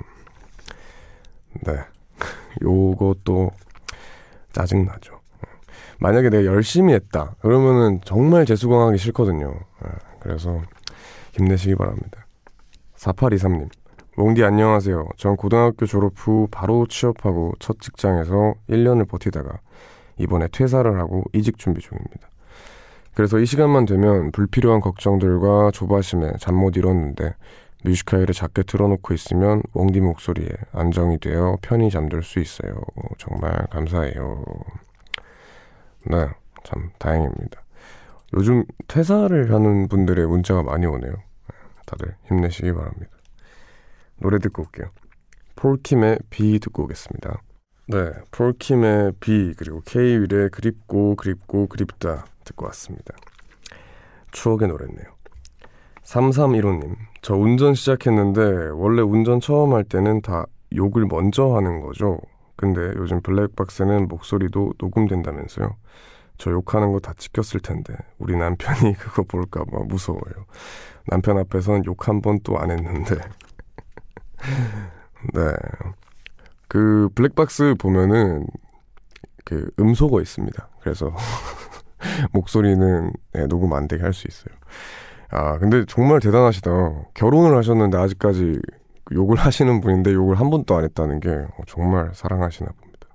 네. 1.65 1.73
요것도 2.63 3.51
짜증 4.53 4.85
나죠. 4.87 5.19
만약에 6.01 6.31
내가 6.31 6.45
열심히 6.45 6.95
했다. 6.95 7.35
그러면은 7.41 8.01
정말 8.05 8.47
재수강하기 8.47 8.99
싫거든요. 8.99 9.51
네. 9.53 9.89
그래서 10.21 10.63
힘내시기 11.39 11.77
바랍니다. 11.77 12.27
4823님. 12.97 13.69
몽디 14.17 14.43
안녕하세요. 14.43 15.09
전 15.17 15.37
고등학교 15.37 15.87
졸업 15.87 16.15
후 16.17 16.49
바로 16.51 16.87
취업하고 16.87 17.53
첫 17.61 17.81
직장에서 17.81 18.55
1년을 18.69 19.09
버티다가 19.09 19.61
이번에 20.19 20.49
퇴사를 20.49 20.99
하고 20.99 21.23
이직 21.33 21.59
준비 21.59 21.81
중입니다. 21.81 22.29
그래서 23.15 23.39
이 23.39 23.47
시간만 23.47 23.85
되면 23.87 24.33
불필요한 24.33 24.81
걱정들과 24.81 25.71
조바심에 25.73 26.33
잠 26.41 26.57
못 26.57 26.77
이뤘는데 26.77 27.35
뮤지카일을 27.85 28.35
작게 28.35 28.65
틀어놓고 28.65 29.15
있으면 29.15 29.63
웡디 29.73 30.01
목소리에 30.01 30.49
안정이 30.73 31.19
되어 31.19 31.59
편히 31.63 31.91
잠들 31.91 32.25
수 32.25 32.41
있어요. 32.41 32.81
정말 33.19 33.53
감사해요. 33.71 34.45
네, 36.07 36.29
참 36.65 36.91
다행입니다. 36.99 37.61
요즘 38.35 38.65
퇴사를 38.89 39.53
하는 39.55 39.87
분들의 39.89 40.27
문자가 40.27 40.65
많이 40.65 40.87
오네요. 40.87 41.15
다들 41.89 42.15
힘내시기 42.27 42.73
바랍니다. 42.73 43.11
노래 44.19 44.39
듣고 44.39 44.63
올게요. 44.63 44.91
폴킴의 45.57 46.19
비 46.31 46.59
듣고 46.61 46.85
오겠습니다. 46.85 47.43
네, 47.89 48.13
폴킴의 48.31 49.13
비 49.21 49.55
그리고 49.57 49.81
K-윌의 49.87 50.51
그립고 50.51 51.17
그립고 51.17 51.67
그립다 51.67 52.27
듣고 52.45 52.67
왔습니다. 52.67 53.15
추억의 54.31 54.69
노래네요. 54.69 55.07
3315님, 56.05 56.97
저 57.23 57.35
운전 57.35 57.75
시작했는데 57.75 58.69
원래 58.75 59.03
운전 59.03 59.41
처음 59.41 59.73
할 59.75 59.85
때는 59.85 60.21
다 60.23 60.47
욕을 60.75 61.07
먼저 61.07 61.55
하는 61.57 61.81
거죠. 61.81 62.19
근데 62.57 62.81
요즘 62.97 63.21
블랙박스는 63.23 64.09
목소리도 64.09 64.75
녹음된다면서요. 64.79 65.77
저 66.39 66.51
욕하는 66.51 66.93
거 66.93 67.01
다 67.01 67.13
찍혔을 67.17 67.61
텐데 67.61 67.95
우리 68.19 68.37
남편이 68.37 68.95
그거 68.99 69.23
볼까 69.25 69.65
봐 69.65 69.79
무서워요. 69.87 70.47
남편 71.09 71.39
앞에선 71.39 71.85
욕한 71.87 72.21
번 72.23 72.41
또 72.41 72.59
안 72.59 72.71
했는데. 72.71 73.17
네. 75.35 75.53
그 76.69 77.09
블랙박스 77.15 77.75
보면은 77.79 78.47
그 79.45 79.71
음소거 79.79 80.21
있습니다. 80.21 80.69
그래서 80.81 81.15
목소리는 82.33 83.13
네, 83.33 83.47
녹음 83.47 83.73
안 83.73 83.89
되게 83.89 84.03
할 84.03 84.13
수 84.13 84.29
있어요. 84.29 84.55
아, 85.31 85.59
근데 85.59 85.85
정말 85.87 86.21
대단하시다. 86.21 86.71
결혼을 87.15 87.57
하셨는데 87.57 87.97
아직까지 87.99 88.61
욕을 89.13 89.37
하시는 89.39 89.81
분인데 89.81 90.13
욕을 90.13 90.39
한 90.39 90.51
번도 90.51 90.77
안 90.77 90.85
했다는 90.85 91.21
게 91.21 91.47
정말 91.67 92.11
사랑하시나 92.15 92.71
봅니다. 92.71 93.09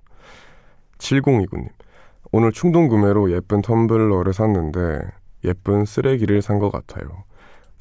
7029님. 0.98 1.70
오늘 2.32 2.52
충동 2.52 2.88
구매로 2.88 3.32
예쁜 3.32 3.62
텀블러를 3.62 4.34
샀는데 4.34 5.02
예쁜 5.44 5.86
쓰레기를 5.86 6.42
산 6.42 6.60
것 6.60 6.72
같아요. 6.72 7.24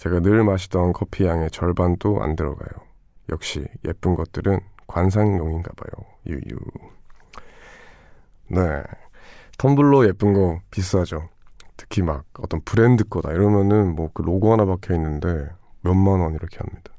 제가 0.03 0.19
늘 0.19 0.43
마시던 0.43 0.93
커피 0.93 1.27
양의 1.27 1.53
절반도 1.53 2.25
안 2.25 2.35
들어가요. 2.35 2.69
역시 3.29 3.65
예쁜 3.87 4.17
것들은 4.17 4.59
관상용인가 4.89 5.71
봐요. 5.77 6.11
유유. 6.27 6.59
네. 8.49 8.83
텀블러 9.59 10.09
예쁜 10.09 10.33
거 10.33 10.61
비싸죠. 10.73 11.29
특히 11.77 12.03
막 12.03 12.25
어떤 12.41 12.61
브랜드 12.63 13.05
거다 13.05 13.31
이러면은 13.31 13.95
뭐 13.95 14.11
그 14.13 14.23
로고 14.23 14.51
하나 14.53 14.65
박혀 14.65 14.93
있는데 14.95 15.49
몇만 15.83 16.19
원 16.19 16.35
이렇게 16.35 16.59
합니다. 16.59 16.93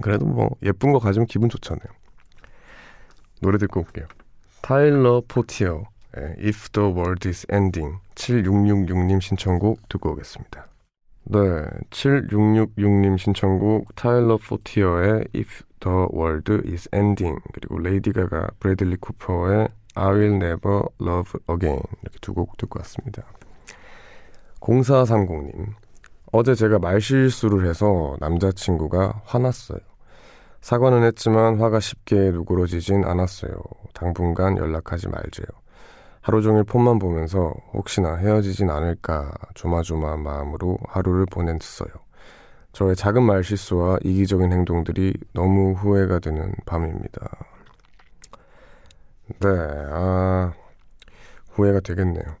그래도 0.00 0.24
뭐 0.24 0.48
예쁜 0.62 0.92
거 0.92 1.00
가지면 1.00 1.26
기분 1.26 1.50
좋잖아요. 1.50 1.86
노래 3.42 3.58
듣고 3.58 3.80
올게요. 3.80 4.06
타일러 4.62 5.22
포티어 5.28 5.84
If 6.16 6.70
the 6.70 6.88
World 6.88 7.28
is 7.28 7.46
Ending 7.52 7.98
7666님 8.14 9.20
신청곡 9.20 9.86
듣고 9.90 10.12
오겠습니다. 10.12 10.66
네, 11.30 11.38
7666님 11.90 13.18
신청곡 13.18 13.94
타일러 13.94 14.38
포티어의 14.38 15.26
If 15.36 15.62
the 15.80 16.06
World 16.14 16.52
is 16.66 16.88
Ending 16.94 17.38
그리고 17.52 17.78
레이디 17.78 18.12
가가 18.12 18.48
브래들리 18.60 18.96
쿠퍼의 18.96 19.68
I 19.94 20.06
Will 20.14 20.34
Never 20.36 20.84
Love 21.00 21.40
Again 21.50 21.82
이렇게 22.02 22.18
두 22.22 22.32
곡 22.32 22.56
듣고 22.56 22.78
왔습니다. 22.80 23.24
0430님 24.60 25.74
어제 26.32 26.54
제가 26.54 26.78
말실수를 26.78 27.68
해서 27.68 28.16
남자친구가 28.20 29.22
화났어요. 29.24 29.80
사과는 30.62 31.04
했지만 31.04 31.60
화가 31.60 31.80
쉽게 31.80 32.30
누그러지진 32.30 33.04
않았어요. 33.04 33.52
당분간 33.92 34.56
연락하지 34.56 35.08
말재요. 35.08 35.46
하루 36.28 36.42
종일 36.42 36.62
폰만 36.62 36.98
보면서 36.98 37.54
혹시나 37.72 38.16
헤어지진 38.16 38.68
않을까 38.68 39.32
조마조마한 39.54 40.22
마음으로 40.22 40.76
하루를 40.86 41.24
보냈어요. 41.24 41.88
저의 42.72 42.96
작은 42.96 43.22
말실수와 43.22 44.00
이기적인 44.04 44.52
행동들이 44.52 45.14
너무 45.32 45.72
후회가 45.72 46.18
되는 46.18 46.52
밤입니다. 46.66 47.30
네, 49.40 49.48
아, 49.90 50.52
후회가 51.52 51.80
되겠네요. 51.80 52.36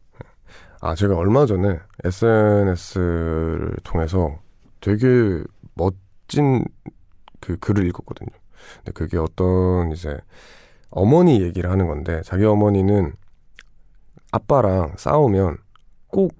아, 0.82 0.94
제가 0.94 1.16
얼마 1.16 1.46
전에 1.46 1.78
SNS를 2.04 3.74
통해서 3.84 4.38
되게 4.82 5.42
멋진 5.72 6.62
그 7.40 7.56
글을 7.56 7.86
읽었거든요. 7.86 8.36
근데 8.76 8.92
그게 8.92 9.16
어떤 9.16 9.92
이제 9.92 10.14
어머니 10.90 11.40
얘기를 11.40 11.70
하는 11.70 11.86
건데 11.86 12.20
자기 12.22 12.44
어머니는 12.44 13.14
아빠랑 14.32 14.94
싸우면 14.96 15.58
꼭 16.08 16.32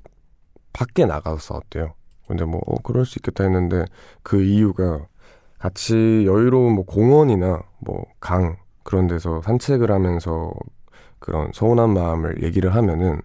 밖에 0.72 1.06
나가서 1.06 1.38
싸웠대요. 1.38 1.94
근데 2.26 2.44
뭐 2.44 2.60
어, 2.66 2.74
그럴 2.82 3.04
수 3.06 3.18
있겠다 3.18 3.44
했는데 3.44 3.84
그 4.22 4.42
이유가 4.42 5.06
같이 5.58 6.24
여유로운 6.26 6.74
뭐 6.74 6.84
공원이나 6.84 7.62
뭐 7.80 8.04
강 8.20 8.56
그런 8.84 9.06
데서 9.06 9.42
산책을 9.42 9.90
하면서 9.90 10.52
그런 11.18 11.50
서운한 11.52 11.92
마음을 11.92 12.42
얘기를 12.42 12.74
하면은 12.74 13.20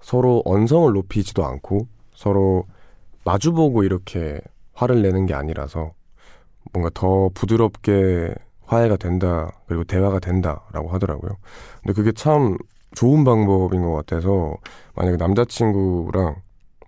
서로 0.00 0.42
언성을 0.44 0.92
높이지도 0.92 1.44
않고 1.44 1.86
서로 2.14 2.66
마주보고 3.24 3.84
이렇게 3.84 4.40
화를 4.74 5.02
내는 5.02 5.26
게 5.26 5.34
아니라서 5.34 5.92
뭔가 6.72 6.90
더 6.94 7.30
부드럽게 7.34 8.34
화해가 8.66 8.96
된다 8.96 9.50
그리고 9.66 9.84
대화가 9.84 10.18
된다라고 10.20 10.88
하더라고요. 10.90 11.36
근데 11.82 11.92
그게 11.94 12.12
참 12.12 12.56
좋은 12.94 13.24
방법인 13.24 13.82
것 13.82 13.92
같아서 13.92 14.54
만약에 14.94 15.16
남자친구랑 15.16 16.36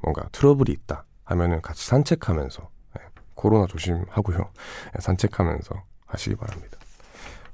뭔가 0.03 0.29
트러블이 0.33 0.71
있다 0.71 1.05
하면은 1.25 1.63
같이 1.63 1.87
산책하면서 1.87 2.69
네, 2.97 3.03
코로나 3.35 3.67
조심하고요. 3.67 4.39
네, 4.39 5.01
산책하면서 5.01 5.83
하시기 6.07 6.37
바랍니다. 6.37 6.79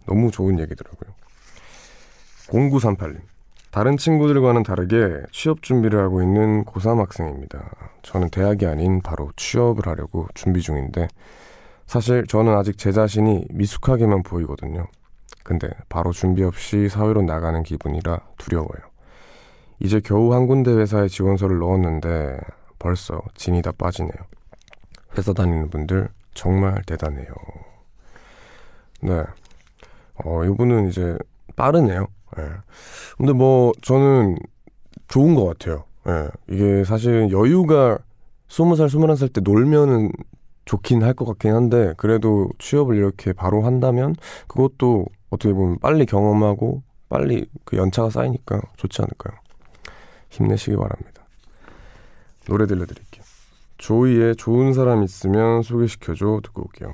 너무 0.06 0.30
좋은 0.30 0.58
얘기더라고요. 0.58 1.14
0938님. 2.48 3.20
다른 3.70 3.96
친구들과는 3.96 4.64
다르게 4.64 5.22
취업 5.30 5.62
준비를 5.62 6.00
하고 6.00 6.22
있는 6.22 6.64
고3 6.64 6.98
학생입니다. 6.98 7.70
저는 8.02 8.30
대학이 8.30 8.66
아닌 8.66 9.00
바로 9.00 9.30
취업을 9.36 9.86
하려고 9.86 10.26
준비 10.34 10.60
중인데 10.60 11.06
사실 11.86 12.26
저는 12.26 12.56
아직 12.56 12.78
제 12.78 12.90
자신이 12.90 13.46
미숙하게만 13.50 14.24
보이거든요. 14.24 14.86
근데 15.42 15.68
바로 15.88 16.12
준비 16.12 16.42
없이 16.42 16.88
사회로 16.88 17.22
나가는 17.22 17.62
기분이라 17.62 18.20
두려워요. 18.38 18.90
이제 19.80 20.00
겨우 20.00 20.32
한 20.34 20.46
군데 20.46 20.72
회사에 20.72 21.08
지원서를 21.08 21.58
넣었는데 21.58 22.38
벌써 22.78 23.20
진이 23.34 23.62
다 23.62 23.72
빠지네요. 23.72 24.12
회사 25.16 25.32
다니는 25.32 25.70
분들 25.70 26.08
정말 26.34 26.82
대단해요. 26.86 27.26
네. 29.02 29.24
어, 30.24 30.44
이분은 30.44 30.88
이제 30.88 31.16
빠르네요. 31.56 32.06
예. 32.38 32.42
근데 33.16 33.32
뭐 33.32 33.72
저는 33.82 34.36
좋은 35.08 35.34
것 35.34 35.44
같아요. 35.46 35.84
예. 36.08 36.28
이게 36.48 36.84
사실 36.84 37.30
여유가 37.30 37.98
스무 38.48 38.76
살 38.76 38.88
스물한 38.90 39.16
살 39.16 39.28
때 39.30 39.40
놀면은 39.40 40.12
좋긴 40.66 41.02
할 41.02 41.14
것 41.14 41.24
같긴 41.24 41.54
한데 41.54 41.94
그래도 41.96 42.48
취업을 42.58 42.96
이렇게 42.96 43.32
바로 43.32 43.62
한다면 43.62 44.14
그것도 44.46 45.06
어떻게 45.30 45.54
보면 45.54 45.78
빨리 45.78 46.06
경험하고 46.06 46.82
빨리 47.08 47.46
그 47.64 47.76
연차가 47.76 48.10
쌓이니까 48.10 48.60
좋지 48.76 49.02
않을까요? 49.02 49.38
힘내시기 50.30 50.76
바랍니다. 50.76 51.24
노래 52.46 52.66
들려드릴게요. 52.66 53.24
조이의 53.78 54.36
좋은 54.36 54.74
사람 54.74 55.02
있으면 55.02 55.62
소개시켜줘 55.62 56.40
듣고 56.44 56.62
올게요. 56.62 56.92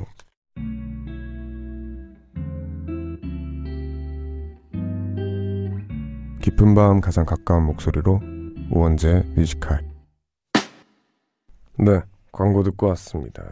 깊은 6.47 6.77
밤 6.77 7.01
가장 7.01 7.27
가까운 7.27 7.65
목소리로 7.65 8.21
우원재 8.71 9.25
뮤지컬 9.35 9.85
네 11.77 12.01
광고 12.31 12.63
듣고 12.63 12.87
왔습니다 12.87 13.43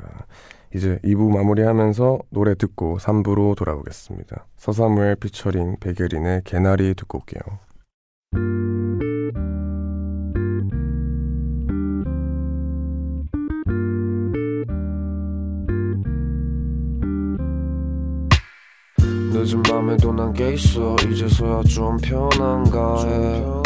이제 0.74 0.98
2부 1.04 1.32
마무리하면서 1.32 2.18
노래 2.30 2.54
듣고 2.54 2.98
3부로 2.98 3.56
돌아오겠습니다. 3.56 4.46
서사무엘 4.56 5.16
피처링 5.16 5.76
백예린의 5.78 6.42
개나리 6.44 6.94
듣고 6.94 7.18
올게요. 7.18 7.40
늦은 19.32 19.62
밤에도 19.62 20.12
난게 20.12 20.54
있어. 20.54 20.96
이제서야 21.08 21.62
좀 21.64 21.96
편한가 21.98 23.04
해 23.04 23.63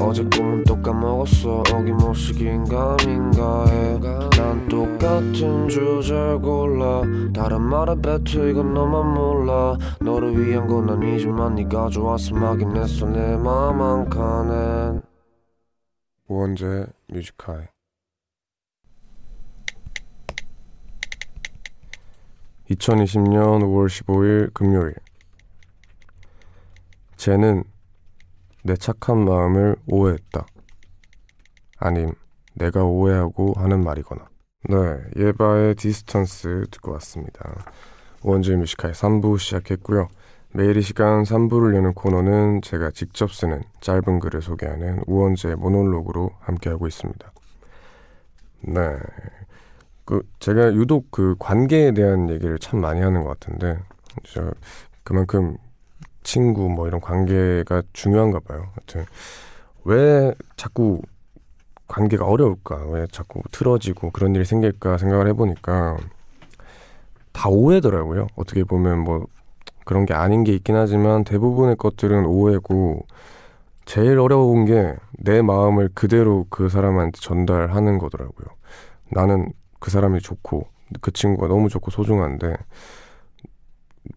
어제 0.00 0.22
꿈은 0.24 0.64
또 0.64 0.80
까먹었어. 0.80 1.62
어김없이 1.72 2.32
긴가민가 2.34 3.66
해난 3.66 4.68
똑같은 4.68 5.68
주제를 5.68 6.40
골라. 6.40 7.02
다른 7.34 7.62
말에 7.62 7.94
뱉어 8.00 8.46
이건 8.48 8.74
너만 8.74 9.14
몰라. 9.14 9.76
너를 10.00 10.38
위한 10.46 10.66
건 10.66 10.88
아니지만 10.90 11.54
네가 11.56 11.90
좋아서 11.90 12.34
막인 12.34 12.76
했어. 12.76 13.06
내 13.06 13.36
맘 13.36 13.80
한 13.80 14.08
칸엔. 14.08 15.02
우원재 16.28 16.86
뮤지컬. 17.08 17.68
2020년 22.70 23.62
5월 23.62 23.86
15일 23.88 24.52
금요일. 24.52 24.94
쟤는 27.16 27.64
내 28.64 28.74
착한 28.76 29.24
마음을 29.24 29.76
오해했다. 29.86 30.46
아님, 31.78 32.12
내가 32.54 32.84
오해하고 32.84 33.54
하는 33.56 33.82
말이거나. 33.84 34.28
네, 34.68 34.76
예바의 35.16 35.76
Distance 35.76 36.66
듣고 36.70 36.92
왔습니다. 36.92 37.64
우원재의 38.22 38.58
Music 38.58 38.77
High 38.77 38.92
3부 38.92 39.38
시작했고요. 39.38 40.08
매일 40.52 40.76
이 40.76 40.82
시간 40.82 41.22
3부를 41.22 41.76
여는 41.76 41.94
코너는 41.94 42.62
제가 42.62 42.90
직접 42.90 43.32
쓰는 43.32 43.62
짧은 43.80 44.18
글을 44.18 44.42
소개하는 44.42 45.02
우원재 45.06 45.54
모놀로그로 45.56 46.30
함께하고 46.40 46.86
있습니다. 46.86 47.32
네. 48.62 48.96
그 50.04 50.22
제가 50.40 50.72
유독 50.74 51.10
그 51.10 51.36
관계에 51.38 51.92
대한 51.92 52.30
얘기를 52.30 52.58
참 52.58 52.80
많이 52.80 53.00
하는 53.00 53.22
것 53.24 53.38
같은데 53.38 53.78
저 54.24 54.50
그만큼 55.04 55.58
친구 56.28 56.68
뭐 56.68 56.86
이런 56.86 57.00
관계가 57.00 57.82
중요한가 57.92 58.40
봐요. 58.40 58.68
하여튼 58.74 59.06
왜 59.84 60.34
자꾸 60.56 61.00
관계가 61.86 62.26
어려울까? 62.26 62.86
왜 62.90 63.06
자꾸 63.10 63.40
틀어지고 63.50 64.10
그런 64.10 64.34
일이 64.34 64.44
생길까 64.44 64.98
생각을 64.98 65.26
해보니까 65.28 65.96
다 67.32 67.48
오해더라고요. 67.48 68.26
어떻게 68.36 68.62
보면 68.64 68.98
뭐 68.98 69.26
그런 69.84 70.04
게 70.04 70.12
아닌 70.12 70.44
게 70.44 70.52
있긴 70.52 70.76
하지만 70.76 71.24
대부분의 71.24 71.76
것들은 71.76 72.26
오해고 72.26 73.06
제일 73.86 74.18
어려운 74.18 74.66
게 74.66 74.96
내 75.20 75.42
마음을 75.42 75.90
그대로 75.94 76.46
그 76.48 76.68
사람한테 76.68 77.20
전달하는 77.20 77.98
거더라고요. 77.98 78.46
나는 79.10 79.52
그 79.80 79.90
사람이 79.90 80.20
좋고 80.20 80.66
그 81.00 81.10
친구가 81.10 81.48
너무 81.48 81.68
좋고 81.68 81.90
소중한데 81.90 82.56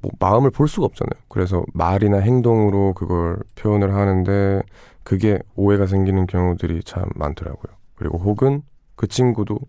뭐 0.01 0.11
마음을 0.19 0.51
볼 0.51 0.67
수가 0.67 0.85
없잖아요. 0.85 1.21
그래서 1.27 1.63
말이나 1.73 2.17
행동으로 2.17 2.93
그걸 2.93 3.37
표현을 3.55 3.93
하는데 3.93 4.61
그게 5.03 5.39
오해가 5.55 5.87
생기는 5.87 6.27
경우들이 6.27 6.83
참 6.83 7.05
많더라고요. 7.15 7.73
그리고 7.95 8.17
혹은 8.17 8.61
그 8.95 9.07
친구도 9.07 9.59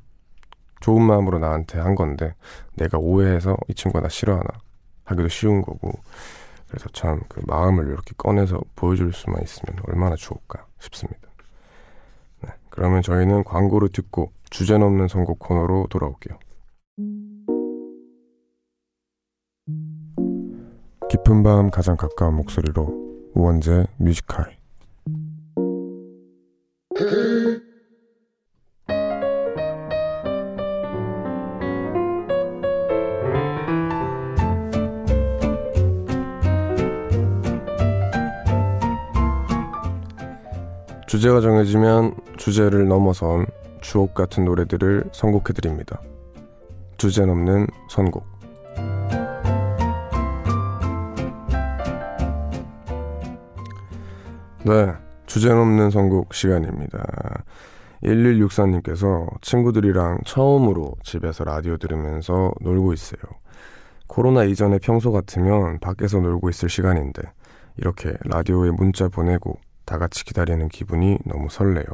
좋은 0.81 1.03
마음으로 1.03 1.39
나한테 1.39 1.79
한 1.79 1.95
건데 1.95 2.35
내가 2.75 2.99
오해해서 2.99 3.57
이 3.69 3.75
친구가 3.75 4.03
나 4.03 4.09
싫어하나 4.09 4.49
하기도 5.05 5.29
쉬운 5.29 5.63
거고 5.63 5.93
그래서 6.69 6.89
참 6.93 7.21
그 7.29 7.41
마음을 7.47 7.87
이렇게 7.89 8.15
꺼내서 8.17 8.61
보여줄 8.77 9.13
수만 9.13 9.43
있으면 9.43 9.79
얼마나 9.89 10.17
좋을까 10.17 10.67
싶습니다. 10.81 11.29
네, 12.43 12.51
그러면 12.71 13.03
저희는 13.03 13.45
광고를 13.45 13.91
듣고 13.91 14.33
주제넘는 14.51 15.09
선곡 15.09 15.39
코너로 15.39 15.87
돌아올게요. 15.91 16.39
깊은 21.13 21.43
밤 21.43 21.71
가장 21.71 21.99
가까운 21.99 22.37
목소리로 22.37 22.89
우원재 23.35 23.85
뮤지컬 23.99 24.57
주제가 41.07 41.43
정해지면 41.43 42.15
주제를 42.39 42.89
넘어선 42.89 43.45
주옥 43.83 44.15
같은 44.15 44.47
노래들을 44.47 45.11
선곡해드립니다. 45.13 46.01
주제 46.97 47.27
넘는 47.27 47.67
선곡. 47.91 48.32
네, 54.65 54.93
주제 55.27 55.49
넘는 55.49 55.91
선곡 55.91 56.35
시간입니다. 56.35 57.03
1164님께서 58.05 59.27
친구들이랑 59.41 60.21
처음으로 60.25 60.95
집에서 61.03 61.43
라디오 61.43 61.77
들으면서 61.79 62.53
놀고 62.61 62.93
있어요. 62.93 63.21
코로나 64.07 64.45
이전에 64.45 64.79
평소 64.79 65.11
같으면 65.11 65.81
밖에서 65.81 66.21
놀고 66.21 66.49
있을 66.49 66.69
시간인데 66.69 67.23
이렇게 67.77 68.15
라디오에 68.25 68.71
문자 68.71 69.09
보내고 69.09 69.59
다 69.85 69.99
같이 69.99 70.25
기다리는 70.25 70.69
기분이 70.69 71.19
너무 71.25 71.49
설레요. 71.51 71.85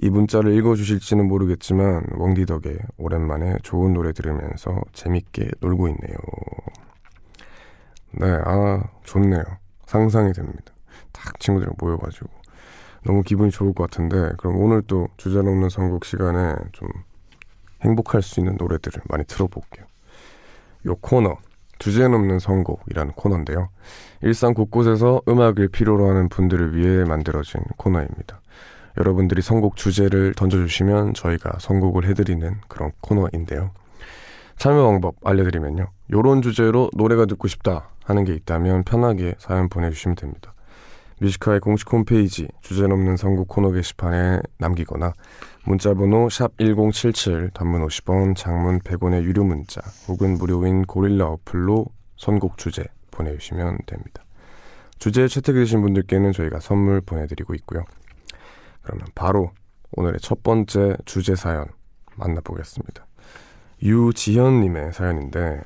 이 0.00 0.08
문자를 0.08 0.54
읽어주실지는 0.54 1.26
모르겠지만 1.26 2.04
웡디 2.12 2.46
덕에 2.46 2.78
오랜만에 2.96 3.56
좋은 3.64 3.92
노래 3.92 4.12
들으면서 4.12 4.80
재밌게 4.92 5.50
놀고 5.60 5.88
있네요. 5.88 6.16
네, 8.12 8.38
아 8.44 8.84
좋네요. 9.02 9.42
상상이 9.86 10.32
됩니다. 10.32 10.71
딱 11.12 11.38
친구들이랑 11.40 11.74
모여가지고 11.78 12.28
너무 13.04 13.22
기분이 13.22 13.50
좋을 13.50 13.72
것 13.72 13.90
같은데 13.90 14.32
그럼 14.38 14.56
오늘 14.56 14.82
또 14.82 15.08
주제 15.16 15.42
넘는 15.42 15.68
선곡 15.68 16.04
시간에 16.04 16.54
좀 16.72 16.88
행복할 17.82 18.22
수 18.22 18.40
있는 18.40 18.56
노래들을 18.58 19.02
많이 19.08 19.24
틀어볼게요. 19.24 19.86
요 20.86 20.96
코너 20.96 21.36
주제 21.78 22.06
넘는 22.06 22.38
선곡이라는 22.38 23.12
코너인데요. 23.14 23.68
일상 24.20 24.54
곳곳에서 24.54 25.20
음악을 25.28 25.68
필요로 25.68 26.08
하는 26.08 26.28
분들을 26.28 26.76
위해 26.76 27.04
만들어진 27.04 27.60
코너입니다. 27.76 28.40
여러분들이 28.98 29.42
선곡 29.42 29.74
주제를 29.74 30.34
던져주시면 30.34 31.14
저희가 31.14 31.58
선곡을 31.58 32.06
해드리는 32.06 32.60
그런 32.68 32.92
코너인데요. 33.00 33.72
참여 34.58 34.80
방법 34.84 35.16
알려드리면요. 35.24 35.88
요런 36.12 36.42
주제로 36.42 36.88
노래가 36.94 37.26
듣고 37.26 37.48
싶다 37.48 37.88
하는 38.04 38.24
게 38.24 38.32
있다면 38.34 38.84
편하게 38.84 39.34
사연 39.38 39.68
보내주시면 39.68 40.14
됩니다. 40.14 40.54
Music 41.22 41.43
High 41.43 41.60
공식 41.60 41.92
홈페이지 41.92 42.48
주제 42.62 42.84
넘는 42.88 43.16
선곡 43.16 43.46
코너 43.46 43.70
게시판에 43.70 44.40
남기거나 44.58 45.12
문자번호 45.64 46.28
샵 46.28 46.56
1077 46.58 47.50
단문 47.54 47.86
50원 47.86 48.34
장문 48.34 48.80
100원의 48.80 49.22
유료 49.22 49.44
문자 49.44 49.80
혹은 50.08 50.36
무료인 50.36 50.82
고릴라 50.82 51.26
어플로 51.28 51.86
선곡 52.16 52.58
주제 52.58 52.84
보내주시면 53.12 53.78
됩니다. 53.86 54.24
주제에 54.98 55.28
채택되신 55.28 55.80
분들께는 55.82 56.32
저희가 56.32 56.58
선물 56.58 57.00
보내드리고 57.00 57.54
있고요. 57.54 57.84
그러면 58.82 59.06
바로 59.14 59.52
오늘의 59.92 60.18
첫 60.20 60.42
번째 60.42 60.96
주제 61.04 61.36
사연 61.36 61.66
만나보겠습니다. 62.16 63.06
유지현님의 63.80 64.92
사연인데 64.92 65.60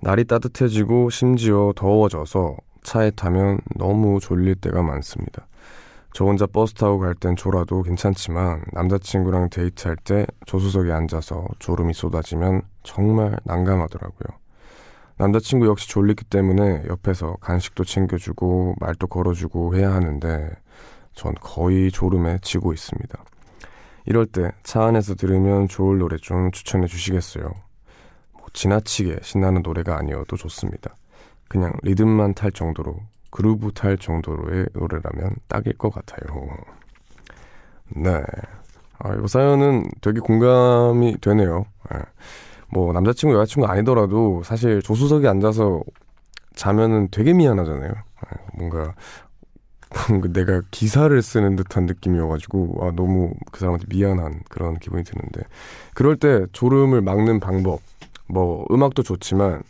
날이 0.00 0.24
따뜻해지고 0.24 1.10
심지어 1.10 1.72
더워져서 1.76 2.56
차에 2.86 3.10
타면 3.10 3.58
너무 3.74 4.20
졸릴 4.20 4.54
때가 4.54 4.80
많습니다. 4.80 5.48
저 6.12 6.24
혼자 6.24 6.46
버스 6.46 6.72
타고 6.72 6.98
갈 7.00 7.14
땐 7.16 7.34
졸아도 7.34 7.82
괜찮지만 7.82 8.62
남자친구랑 8.72 9.50
데이트할 9.50 9.96
때 9.96 10.24
조수석에 10.46 10.92
앉아서 10.92 11.44
졸음이 11.58 11.92
쏟아지면 11.92 12.62
정말 12.84 13.36
난감하더라고요. 13.44 14.38
남자친구 15.18 15.66
역시 15.66 15.88
졸리기 15.88 16.26
때문에 16.26 16.84
옆에서 16.88 17.36
간식도 17.40 17.84
챙겨주고 17.84 18.76
말도 18.78 19.08
걸어주고 19.08 19.74
해야 19.76 19.92
하는데 19.92 20.50
전 21.12 21.34
거의 21.40 21.90
졸음에 21.90 22.38
지고 22.40 22.72
있습니다. 22.72 23.24
이럴 24.04 24.26
때 24.26 24.52
차 24.62 24.84
안에서 24.84 25.16
들으면 25.16 25.66
좋을 25.66 25.98
노래 25.98 26.16
좀 26.18 26.52
추천해 26.52 26.86
주시겠어요? 26.86 27.50
뭐 28.32 28.42
지나치게 28.52 29.18
신나는 29.22 29.62
노래가 29.62 29.98
아니어도 29.98 30.36
좋습니다. 30.36 30.94
그냥 31.48 31.72
리듬만 31.82 32.34
탈 32.34 32.52
정도로 32.52 32.96
그루브 33.30 33.72
탈 33.72 33.98
정도로의 33.98 34.66
노래라면 34.72 35.36
딱일 35.48 35.76
것 35.76 35.90
같아요. 35.90 36.48
네. 37.88 38.22
아, 38.98 39.14
이 39.14 39.28
사연은 39.28 39.88
되게 40.00 40.20
공감이 40.20 41.18
되네요. 41.20 41.66
네. 41.92 41.98
뭐 42.68 42.92
남자친구 42.92 43.34
여자친구 43.36 43.68
아니더라도 43.68 44.42
사실 44.42 44.82
조수석에 44.82 45.28
앉아서 45.28 45.82
자면은 46.54 47.08
되게 47.10 47.32
미안하잖아요. 47.32 47.92
네. 47.92 48.30
뭔가 48.54 48.94
내가 50.32 50.62
기사를 50.70 51.20
쓰는 51.22 51.56
듯한 51.56 51.86
느낌이어가지고 51.86 52.78
아 52.80 52.92
너무 52.96 53.34
그 53.52 53.60
사람한테 53.60 53.86
미안한 53.88 54.40
그런 54.48 54.78
기분이 54.78 55.04
드는데 55.04 55.42
그럴 55.94 56.16
때 56.16 56.46
졸음을 56.52 57.02
막는 57.02 57.40
방법 57.40 57.80
뭐 58.26 58.66
음악도 58.70 59.02
좋지만 59.02 59.62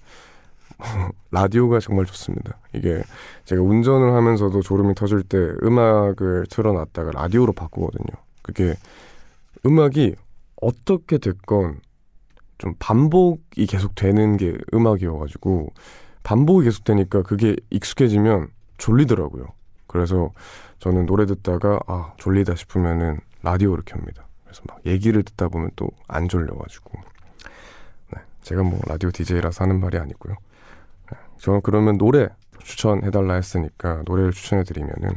라디오가 1.31 1.81
정말 1.81 2.05
좋습니다. 2.07 2.59
이게 2.75 3.03
제가 3.45 3.63
운전을 3.63 4.13
하면서도 4.15 4.63
졸음이 4.63 4.95
터질 4.95 5.23
때 5.23 5.39
음악을 5.63 6.47
틀어놨다가 6.51 7.13
라디오로 7.13 7.53
바꾸거든요. 7.53 8.23
그게 8.43 8.75
음악이 9.65 10.15
어떻게 10.61 11.19
됐건 11.19 11.81
좀 12.59 12.75
반복이 12.79 13.67
계속 13.67 13.95
되는 13.95 14.37
게 14.37 14.57
음악이어가지고 14.73 15.73
반복이 16.23 16.65
계속 16.65 16.85
되니까 16.85 17.23
그게 17.23 17.57
익숙해지면 17.71 18.49
졸리더라고요. 18.79 19.47
그래서 19.87 20.31
저는 20.79 21.07
노래 21.07 21.27
듣다가 21.27 21.81
아 21.87 22.13
졸리다 22.19 22.55
싶으면은 22.55 23.21
라디오를 23.43 23.85
켭니다. 23.85 24.27
그래서 24.45 24.63
막 24.69 24.81
얘기를 24.87 25.23
듣다 25.23 25.49
보면 25.49 25.71
또 25.77 25.89
안 26.09 26.29
졸려가지고 26.29 26.93
네, 28.15 28.21
제가 28.43 28.63
뭐 28.63 28.79
라디오 28.87 29.11
DJ라서 29.11 29.65
하는 29.65 29.81
말이 29.81 29.99
아니고요. 29.99 30.37
네, 31.37 31.43
저는 31.43 31.61
그러면 31.63 31.99
노래 31.99 32.29
추천해달라 32.59 33.35
했으니까 33.35 34.03
노래를 34.07 34.33
추천해드리면은 34.33 35.11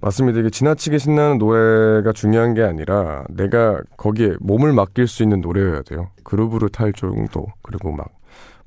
맞습니다. 0.00 0.40
이게 0.40 0.50
지나치게 0.50 0.98
신나는 0.98 1.38
노래가 1.38 2.12
중요한 2.12 2.54
게 2.54 2.62
아니라 2.62 3.24
내가 3.30 3.80
거기에 3.96 4.34
몸을 4.40 4.72
맡길 4.72 5.08
수 5.08 5.22
있는 5.22 5.40
노래여야 5.40 5.82
돼요. 5.82 6.10
그루브를 6.24 6.68
탈 6.68 6.92
정도 6.92 7.46
그리고 7.62 7.92
막 7.92 8.08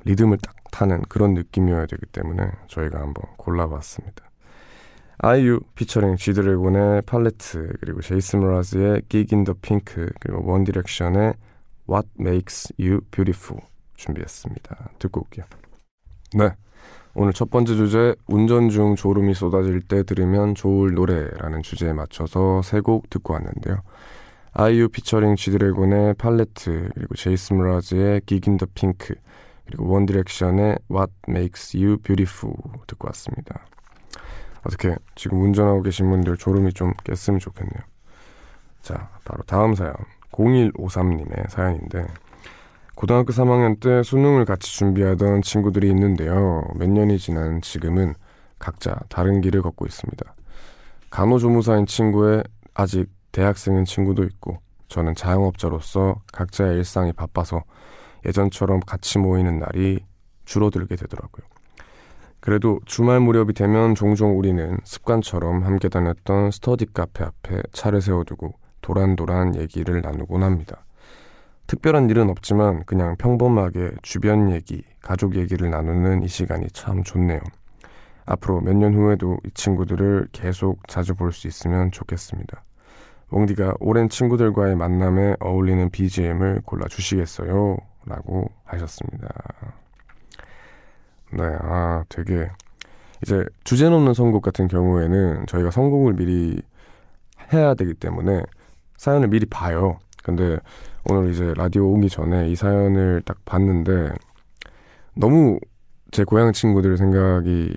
리듬을 0.06 0.38
딱 0.38 0.56
타는 0.72 1.04
그런 1.10 1.34
느낌이어야 1.34 1.86
되기 1.86 2.06
때문에 2.08 2.50
저희가 2.68 3.00
한번 3.00 3.26
골라봤습니다. 3.38 4.30
아이유 5.20 5.60
피처링 5.76 6.16
지드래곤의 6.16 7.02
팔레트 7.02 7.74
그리고 7.82 8.02
제이슨 8.02 8.40
므라즈의 8.40 9.02
Geek 9.10 9.36
in 9.36 9.44
the 9.44 9.58
Pink 9.62 10.06
그리고 10.20 10.50
원 10.50 10.64
디렉션의 10.64 11.34
What 11.90 12.08
Makes 12.20 12.74
You 12.80 13.02
Beautiful 13.12 13.62
준비했습니다. 13.96 14.92
듣고 14.98 15.22
올게요. 15.22 15.46
네. 16.36 16.52
오늘 17.16 17.34
첫 17.34 17.50
번째 17.50 17.76
주제 17.76 18.16
운전 18.28 18.70
중 18.70 18.96
졸음이 18.96 19.34
쏟아질 19.34 19.82
때 19.82 20.04
들으면 20.04 20.54
좋을 20.56 20.94
노래라는 20.94 21.64
주제에 21.64 21.92
맞춰서 21.94 22.62
세 22.62 22.82
곡 22.82 23.10
듣고 23.10 23.34
왔는데요. 23.34 23.82
아이유 24.54 24.90
피처링 24.90 25.36
지드래곤의 25.36 26.16
팔레트 26.16 26.90
그리고 26.94 27.16
므라즈의 27.16 28.22
Geek 28.26 28.50
in 28.50 28.58
the 28.58 28.68
Pink 28.74 29.16
그리고 29.66 29.90
원 29.90 30.06
디렉션의 30.06 30.80
What 30.92 31.12
Makes 31.28 31.78
You 31.78 31.98
Beautiful 31.98 32.56
듣고 32.88 33.08
왔습니다. 33.08 33.66
어떻게 34.66 34.96
지금 35.16 35.42
운전하고 35.42 35.82
계신 35.84 36.10
분들 36.10 36.38
졸음이 36.38 36.74
좀 36.74 36.94
깼으면 37.04 37.40
좋겠네요. 37.40 37.82
자, 38.82 39.10
바로 39.26 39.44
다음 39.44 39.76
사연. 39.76 39.94
0153님의 40.32 41.50
사연인데, 41.50 42.06
고등학교 43.00 43.32
3학년 43.32 43.80
때 43.80 44.04
수능을 44.04 44.44
같이 44.44 44.76
준비하던 44.76 45.42
친구들이 45.42 45.88
있는데요. 45.88 46.66
몇 46.76 46.90
년이 46.90 47.18
지난 47.18 47.62
지금은 47.62 48.14
각자 48.60 49.00
다른 49.08 49.40
길을 49.40 49.62
걷고 49.62 49.86
있습니다. 49.86 50.36
간호조무사인 51.10 51.86
친구의 51.86 52.44
아직 52.74 53.10
대학생인 53.32 53.86
친구도 53.86 54.24
있고, 54.24 54.58
저는 54.90 55.16
자영업자로서 55.16 56.20
각자의 56.34 56.76
일상이 56.76 57.14
바빠서 57.14 57.64
예전처럼 58.26 58.82
같이 58.82 59.18
모이는 59.18 59.60
날이 59.60 60.04
줄어들게 60.44 60.98
되더라고요. 60.98 61.48
그래도 62.42 62.82
주말 62.84 63.22
무렵이 63.22 63.54
되면 63.54 63.96
종종 63.96 64.38
우리는 64.38 64.78
습관처럼 64.84 65.64
함께 65.64 65.88
다녔던 65.88 66.52
스터디 66.52 66.88
카페 66.94 67.24
앞에 67.24 67.62
차를 67.72 68.02
세워두고 68.02 68.56
도란도란 68.82 69.56
얘기를 69.56 70.02
나누곤 70.02 70.44
합니다. 70.44 70.84
특별한 71.70 72.10
일은 72.10 72.32
없지만 72.32 72.84
그냥 72.86 73.16
평범하게 73.18 73.92
주변 74.02 74.52
얘기, 74.52 74.82
가족 75.04 75.36
얘기를 75.36 75.70
나누는 75.70 76.24
이 76.24 76.28
시간이 76.28 76.68
참 76.72 77.04
좋네요. 77.04 77.40
앞으로 78.26 78.60
몇 78.62 78.74
년 78.76 78.96
후에도 78.96 79.38
이 79.46 79.52
친구들을 79.52 80.30
계속 80.32 80.88
자주 80.88 81.14
볼 81.14 81.32
수 81.32 81.48
있으면 81.48 81.92
좋겠습니다. 81.92 82.64
웡디가 83.30 83.76
오랜 83.82 84.10
친구들과의 84.10 84.76
만남에 84.78 85.36
어울리는 85.40 85.92
BGM을 85.92 86.62
골라주시겠어요? 86.66 87.78
라고 88.08 88.50
하셨습니다. 88.66 89.28
네, 91.32 91.44
아, 91.62 92.04
되게 92.10 92.50
이제 93.22 93.46
주제 93.64 93.88
넘는 93.90 94.16
선곡 94.16 94.42
같은 94.42 94.68
경우에는 94.68 95.46
저희가 95.46 95.70
선곡을 95.70 96.14
미리 96.14 96.60
해야 97.54 97.76
되기 97.76 97.94
때문에 97.94 98.42
사연을 98.98 99.28
미리 99.28 99.46
봐요. 99.46 100.00
근데 100.24 100.58
오늘 101.10 101.32
이제 101.32 101.54
라디오 101.56 101.92
오기 101.94 102.10
전에 102.10 102.50
이 102.50 102.56
사연을 102.56 103.22
딱 103.26 103.38
봤는데 103.46 104.12
너무 105.16 105.60
제 106.12 106.24
고향 106.24 106.52
친구들 106.54 106.98
생각이 106.98 107.76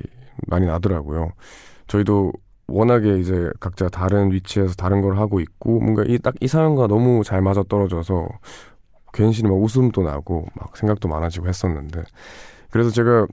많이 0.48 0.66
나더라고요. 0.66 1.32
저희도 1.88 2.32
워낙에 2.68 3.18
이제 3.18 3.50
각자 3.60 3.88
다른 3.88 4.32
위치에서 4.32 4.74
다른 4.74 5.02
걸 5.02 5.18
하고 5.18 5.40
있고 5.40 5.80
뭔가 5.80 6.04
이 6.06 6.18
딱 6.18 6.34
이 6.40 6.48
사연과 6.48 6.86
너무 6.86 7.22
잘 7.24 7.42
맞아 7.42 7.62
떨어져서 7.68 8.28
괜시리 9.12 9.48
막 9.48 9.54
웃음도 9.56 10.02
나고 10.02 10.46
막 10.54 10.76
생각도 10.76 11.08
많아지고 11.08 11.48
했었는데 11.48 12.02
그래서 12.70 12.90
제가 12.90 13.26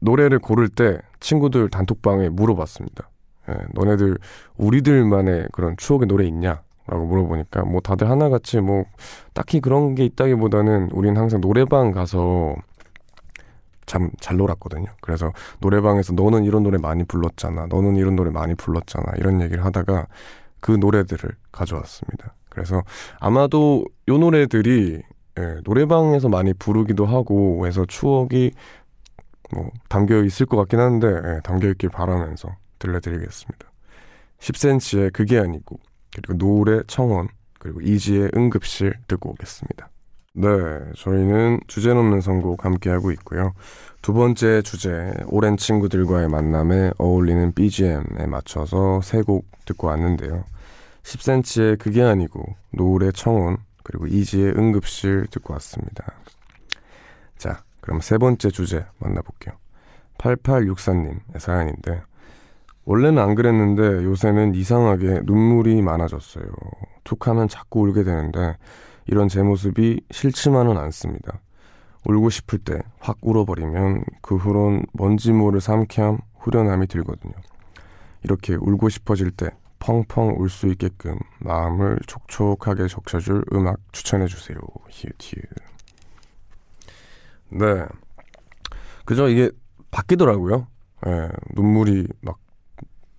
노래를 0.00 0.38
고를 0.38 0.68
때 0.68 0.98
친구들 1.20 1.68
단톡방에 1.68 2.30
물어봤습니다. 2.30 3.10
예, 3.50 3.54
너네들 3.74 4.18
우리들만의 4.56 5.48
그런 5.52 5.76
추억의 5.76 6.06
노래 6.08 6.24
있냐? 6.26 6.62
라고 6.88 7.06
물어보니까 7.06 7.64
뭐 7.64 7.80
다들 7.80 8.10
하나같이 8.10 8.60
뭐 8.60 8.84
딱히 9.34 9.60
그런 9.60 9.94
게 9.94 10.04
있다기보다는 10.04 10.90
우린 10.92 11.16
항상 11.16 11.40
노래방 11.40 11.92
가서 11.92 12.56
참 13.86 14.10
잘 14.20 14.36
놀았거든요. 14.36 14.86
그래서 15.00 15.32
노래방에서 15.60 16.12
너는 16.12 16.44
이런 16.44 16.62
노래 16.62 16.78
많이 16.78 17.04
불렀잖아. 17.04 17.66
너는 17.66 17.96
이런 17.96 18.16
노래 18.16 18.30
많이 18.30 18.54
불렀잖아. 18.54 19.12
이런 19.16 19.40
얘기를 19.40 19.64
하다가 19.64 20.06
그 20.60 20.72
노래들을 20.72 21.30
가져왔습니다. 21.52 22.34
그래서 22.50 22.82
아마도 23.20 23.84
요 24.08 24.18
노래들이 24.18 25.02
예, 25.38 25.56
노래방에서 25.64 26.28
많이 26.28 26.52
부르기도 26.52 27.06
하고 27.06 27.66
해서 27.66 27.84
추억이 27.86 28.50
뭐 29.52 29.70
담겨 29.88 30.22
있을 30.24 30.46
것 30.46 30.56
같긴 30.56 30.80
한데 30.80 31.06
예, 31.06 31.40
담겨 31.44 31.68
있길 31.68 31.90
바라면서 31.90 32.56
들려드리겠습니다. 32.78 33.66
10cm의 34.40 35.12
그게 35.12 35.38
아니고 35.38 35.78
그리고 36.22 36.44
노을의 36.44 36.84
청원, 36.86 37.28
그리고 37.58 37.80
이지의 37.80 38.30
응급실 38.36 38.94
듣고 39.08 39.30
오겠습니다. 39.30 39.88
네, 40.34 40.46
저희는 40.96 41.60
주제 41.66 41.92
넘는 41.92 42.20
선곡 42.20 42.64
함께하고 42.64 43.10
있고요. 43.12 43.54
두 44.02 44.12
번째 44.12 44.62
주제, 44.62 45.12
오랜 45.26 45.56
친구들과의 45.56 46.28
만남에 46.28 46.92
어울리는 46.98 47.52
BGM에 47.52 48.26
맞춰서 48.28 49.00
세 49.02 49.22
곡 49.22 49.46
듣고 49.64 49.88
왔는데요. 49.88 50.44
10cm의 51.02 51.78
그게 51.78 52.02
아니고, 52.02 52.54
노을의 52.70 53.12
청원, 53.14 53.56
그리고 53.82 54.06
이지의 54.06 54.52
응급실 54.56 55.26
듣고 55.30 55.54
왔습니다. 55.54 56.12
자, 57.36 57.62
그럼 57.80 58.00
세 58.00 58.18
번째 58.18 58.50
주제 58.50 58.84
만나볼게요. 58.98 59.56
8864님의 60.18 61.38
사연인데, 61.38 62.02
원래는 62.88 63.22
안 63.22 63.34
그랬는데 63.34 64.02
요새는 64.04 64.54
이상하게 64.54 65.20
눈물이 65.24 65.82
많아졌어요. 65.82 66.46
툭 67.04 67.28
하면 67.28 67.46
자꾸 67.46 67.80
울게 67.82 68.02
되는데, 68.02 68.56
이런 69.04 69.28
제 69.28 69.42
모습이 69.42 70.00
싫지만은 70.10 70.78
않습니다. 70.78 71.38
울고 72.06 72.30
싶을 72.30 72.58
때 72.60 72.80
확 73.00 73.18
울어버리면 73.20 74.04
그 74.22 74.36
후론 74.36 74.86
뭔지 74.94 75.32
모를 75.32 75.60
삼캠 75.60 76.16
후련함이 76.38 76.86
들거든요. 76.86 77.34
이렇게 78.22 78.54
울고 78.54 78.88
싶어질 78.88 79.32
때 79.32 79.50
펑펑 79.80 80.36
울 80.38 80.48
수 80.48 80.66
있게끔 80.68 81.18
마음을 81.40 81.98
촉촉하게 82.06 82.88
적셔줄 82.88 83.44
음악 83.52 83.80
추천해주세요. 83.92 84.56
히읗히읗. 84.88 85.44
네. 87.50 87.84
그저 89.04 89.28
이게 89.28 89.50
바뀌더라고요. 89.90 90.66
예, 91.06 91.28
눈물이 91.54 92.08
막 92.22 92.38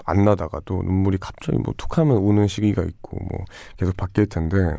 안 0.10 0.26
나다가도 0.26 0.84
눈물이 0.84 1.18
갑자기 1.20 1.58
뭐 1.60 1.74
툭 1.78 1.98
하면 1.98 2.18
우는 2.18 2.48
시기가 2.48 2.84
있고 2.84 3.18
뭐 3.30 3.46
계속 3.78 3.96
바뀔 3.98 4.28
텐데 4.28 4.76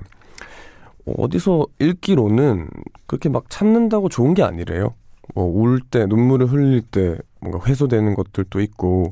어디서 1.07 1.67
읽기로는 1.79 2.69
그렇게 3.07 3.29
막 3.29 3.49
참는다고 3.51 4.09
좋은 4.09 4.35
게 4.35 4.43
아니래요. 4.43 4.95
뭐 5.35 5.47
울 5.47 5.81
때 5.81 6.07
눈물을 6.07 6.47
흘릴 6.49 6.83
때 6.83 7.17
뭔가 7.41 7.61
해소되는 7.67 8.15
것들도 8.15 8.61
있고 8.61 9.11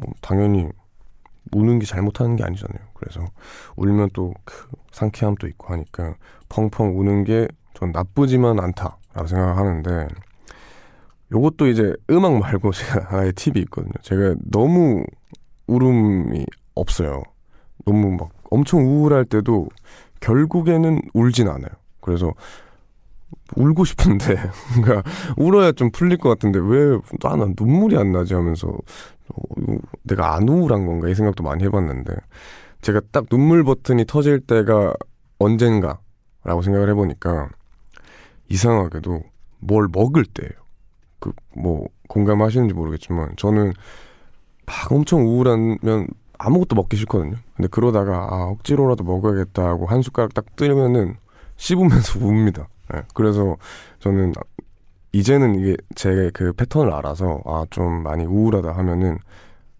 뭐 0.00 0.12
당연히 0.20 0.68
우는 1.52 1.78
게 1.78 1.86
잘못하는 1.86 2.36
게 2.36 2.44
아니잖아요. 2.44 2.80
그래서 2.94 3.24
울면 3.76 4.10
또 4.12 4.32
그 4.44 4.68
상쾌함도 4.92 5.46
있고 5.48 5.72
하니까 5.72 6.14
펑펑 6.48 6.98
우는 6.98 7.24
게 7.24 7.48
전 7.74 7.92
나쁘지만 7.92 8.60
않다라고 8.60 9.26
생각하는데 9.26 10.08
요것도 11.32 11.68
이제 11.68 11.94
음악 12.10 12.38
말고 12.38 12.72
제가 12.72 13.06
하나의 13.10 13.32
팁이 13.32 13.58
있거든요. 13.60 13.92
제가 14.02 14.34
너무 14.50 15.04
울음이 15.70 16.44
없어요. 16.74 17.22
너무 17.84 18.10
막 18.16 18.30
엄청 18.50 18.86
우울할 18.86 19.24
때도 19.24 19.68
결국에는 20.20 21.00
울진 21.14 21.48
않아요. 21.48 21.70
그래서 22.00 22.32
울고 23.56 23.84
싶은데 23.84 24.36
그러니까 24.74 25.10
울어야 25.36 25.72
좀 25.72 25.90
풀릴 25.90 26.18
것 26.18 26.28
같은데 26.28 26.58
왜 26.62 26.98
나는 27.22 27.54
눈물이 27.58 27.96
안 27.96 28.12
나지 28.12 28.34
하면서 28.34 28.68
어, 28.68 29.42
내가 30.02 30.34
안 30.34 30.48
우울한 30.48 30.86
건가 30.86 31.08
이 31.08 31.14
생각도 31.14 31.42
많이 31.42 31.64
해봤는데 31.64 32.14
제가 32.80 33.00
딱 33.12 33.28
눈물 33.28 33.64
버튼이 33.64 34.04
터질 34.06 34.40
때가 34.40 34.94
언젠가라고 35.38 36.62
생각을 36.62 36.90
해보니까 36.90 37.48
이상하게도 38.48 39.22
뭘 39.60 39.88
먹을 39.92 40.24
때예요. 40.24 40.52
그 41.18 41.32
뭐 41.56 41.88
공감하시는지 42.08 42.74
모르겠지만 42.74 43.34
저는 43.36 43.72
막 44.70 44.92
엄청 44.92 45.26
우울하면 45.26 46.06
아무것도 46.38 46.76
먹기 46.76 46.96
싫거든요. 46.96 47.36
근데 47.56 47.68
그러다가 47.68 48.28
아 48.30 48.44
억지로라도 48.52 49.04
먹어야겠다 49.04 49.64
하고 49.66 49.86
한 49.86 50.00
숟가락 50.02 50.32
딱 50.32 50.56
뜨면은 50.56 51.16
씹으면서 51.56 52.18
웁니다. 52.24 52.68
네, 52.92 53.02
그래서 53.14 53.56
저는 53.98 54.32
이제는 55.12 55.56
이게 55.56 55.76
제 55.96 56.30
그 56.32 56.52
패턴을 56.52 56.92
알아서 56.92 57.40
아 57.44 57.64
좀 57.70 58.02
많이 58.02 58.24
우울하다 58.24 58.72
하면은 58.72 59.18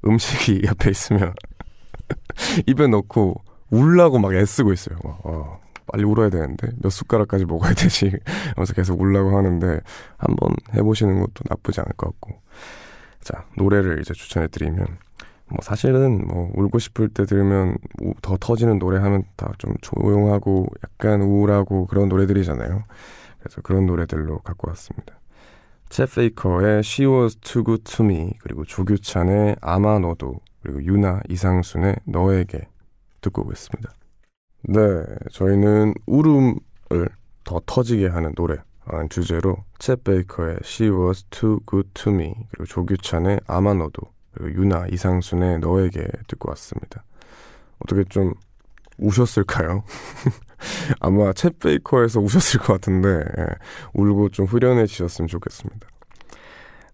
음식이 0.05 0.62
옆에 0.66 0.90
있으면 0.90 1.35
입에 2.66 2.87
넣고 2.88 3.37
울라고 3.70 4.18
막 4.18 4.35
애쓰고 4.35 4.72
있어요. 4.72 4.98
막, 5.05 5.20
어, 5.24 5.61
빨리 5.87 6.05
울어야 6.05 6.31
되는데 6.31 6.68
몇 6.83 6.90
숟가락까지 6.90 7.44
먹어야 7.46 7.74
되지 7.74 8.12
하면서 8.55 8.74
계속 8.74 9.00
울라고 9.00 9.37
하는데 9.37 9.81
한번 10.18 10.55
해보시는 10.74 11.20
것도 11.20 11.44
나쁘지 11.48 11.81
않을 11.81 11.92
것 11.96 12.07
같고 12.09 12.40
자 13.22 13.44
노래를 13.56 14.00
이제 14.00 14.14
추천해 14.14 14.48
드리면 14.48 14.87
뭐 15.48 15.59
사실은 15.62 16.26
뭐 16.26 16.50
울고 16.54 16.78
싶을 16.78 17.09
때 17.09 17.24
들으면 17.26 17.76
더 18.22 18.37
터지는 18.38 18.78
노래 18.78 18.98
하면 18.98 19.24
다 19.37 19.52
좀 19.59 19.74
조용하고 19.83 20.66
약간 20.85 21.20
우울하고 21.22 21.87
그런 21.87 22.09
노래들이잖아요. 22.09 22.85
그래서 23.40 23.61
그런 23.62 23.87
노래들로 23.87 24.38
갖고 24.38 24.68
왔습니다. 24.68 25.18
챗 25.88 26.14
페이커의 26.14 26.78
She 26.80 27.06
Was 27.11 27.37
Too 27.38 27.64
Good 27.64 27.83
To 27.85 28.04
Me 28.06 28.33
그리고 28.40 28.64
조규찬의 28.64 29.56
아마 29.61 29.98
너도 29.98 30.40
그리고 30.62 30.83
유나 30.85 31.20
이상순의 31.28 31.96
너에게 32.04 32.68
듣고 33.22 33.42
오겠습니다. 33.42 33.90
네, 34.68 34.78
저희는 35.33 35.94
울음을 36.06 37.09
더 37.44 37.61
터지게 37.66 38.06
하는 38.06 38.33
노래라는 38.37 38.64
주제로 39.09 39.57
챗 39.79 40.05
베이커의 40.05 40.59
She 40.62 40.90
Was 40.90 41.24
Too 41.31 41.59
Good 41.68 41.90
To 41.94 42.12
Me 42.12 42.35
그리고 42.50 42.64
조규찬의 42.66 43.40
아마 43.46 43.74
너도 43.74 44.03
그리고 44.33 44.61
유나 44.61 44.87
이상순의 44.90 45.59
너에게 45.61 46.07
듣고 46.29 46.50
왔습니다. 46.50 47.05
어떻게 47.81 48.05
좀 48.05 48.35
우셨을까요? 48.98 49.85
아마 51.00 51.33
챗 51.33 51.59
베이커에서 51.59 52.20
우셨을 52.20 52.61
것 52.61 52.74
같은데 52.74 53.24
예, 53.38 53.46
울고 53.94 54.31
좀 54.31 54.46
후련해지셨으면 54.46 55.29
좋겠습니다. 55.29 55.88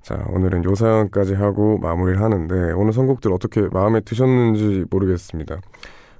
자 0.03 0.25
오늘은 0.29 0.65
요 0.65 0.75
사연까지 0.75 1.35
하고 1.35 1.79
마무리를 1.79 2.23
하는데 2.23 2.73
오늘 2.73 2.93
선곡들 2.93 3.33
어떻게 3.33 3.63
마음에 3.73 4.01
드셨는지 4.01 4.85
모르겠습니다. 4.89 5.61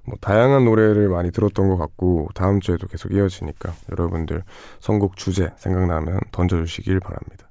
뭐 0.07 0.17
다양한 0.21 0.65
노래를 0.65 1.09
많이 1.09 1.31
들었던 1.31 1.69
것 1.69 1.77
같고 1.77 2.29
다음 2.35 2.61
주에도 2.61 2.87
계속 2.87 3.13
이어지니까 3.13 3.73
여러분들 3.91 4.43
선곡 4.81 5.17
주제 5.17 5.51
생각나면 5.57 6.21
던져주시길 6.33 7.01
바랍니다. 7.01 7.49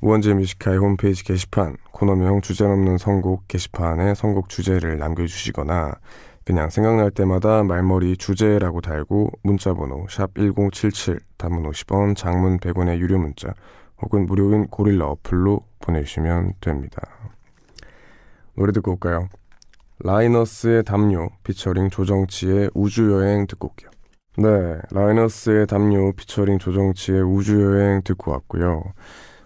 우원재 0.00 0.34
Music 0.34 0.58
High 0.58 0.78
홈페이지 0.78 1.22
게시판 1.22 1.76
코너명 1.92 2.40
주제 2.40 2.64
넘는 2.66 2.98
선곡 2.98 3.46
게시판에 3.46 4.14
선곡 4.14 4.48
주제를 4.48 4.98
남겨주시거나 4.98 5.92
그냥 6.44 6.70
생각날 6.70 7.12
때마다 7.12 7.62
말머리 7.62 8.16
주제라고 8.16 8.80
달고 8.80 9.30
문자번호 9.44 10.06
샵 10.10 10.34
1077 10.34 11.20
단문 11.36 11.70
50원 11.70 12.16
장문 12.16 12.58
100원의 12.58 12.98
유료 12.98 13.18
문자 13.18 13.54
혹은 14.00 14.26
무료인 14.26 14.66
고릴라 14.66 15.06
어플로 15.06 15.60
보내주시면 15.80 16.54
됩니다. 16.60 17.00
노래 18.54 18.72
듣고 18.72 18.92
올까요? 18.92 19.28
라이너스의 20.04 20.82
담요 20.82 21.28
피처링 21.44 21.90
조정치의 21.90 22.70
우주여행 22.74 23.46
듣고 23.46 23.68
올게요. 23.68 23.90
네, 24.38 24.80
라이너스의 24.90 25.66
담요 25.66 26.12
피처링 26.12 26.58
조정치의 26.58 27.22
우주여행 27.22 28.02
듣고 28.02 28.32
왔고요. 28.32 28.82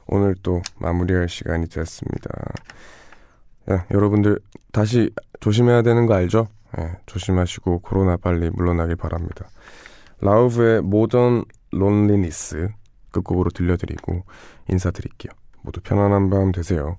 오늘 0.07 0.35
또 0.43 0.63
마무리할 0.79 1.29
시간이 1.29 1.69
됐습니다. 1.69 2.31
네, 3.67 3.79
여러분들 3.91 4.39
다시 4.73 5.11
조심해야 5.41 5.83
되는 5.83 6.07
거 6.07 6.15
알죠? 6.15 6.49
네, 6.79 6.91
조심하시고 7.07 7.81
코로나 7.81 8.17
빨리 8.17 8.49
물러나길 8.51 8.97
바랍니다. 8.97 9.49
라우브의 10.21 10.81
모던 10.83 11.45
론리니스 11.73 12.69
끝곡으로 13.11 13.51
들려드리고 13.51 14.25
인사드릴게요. 14.71 15.33
모두 15.63 15.81
편안한 15.81 16.31
밤 16.31 16.53
되세요. 16.53 16.97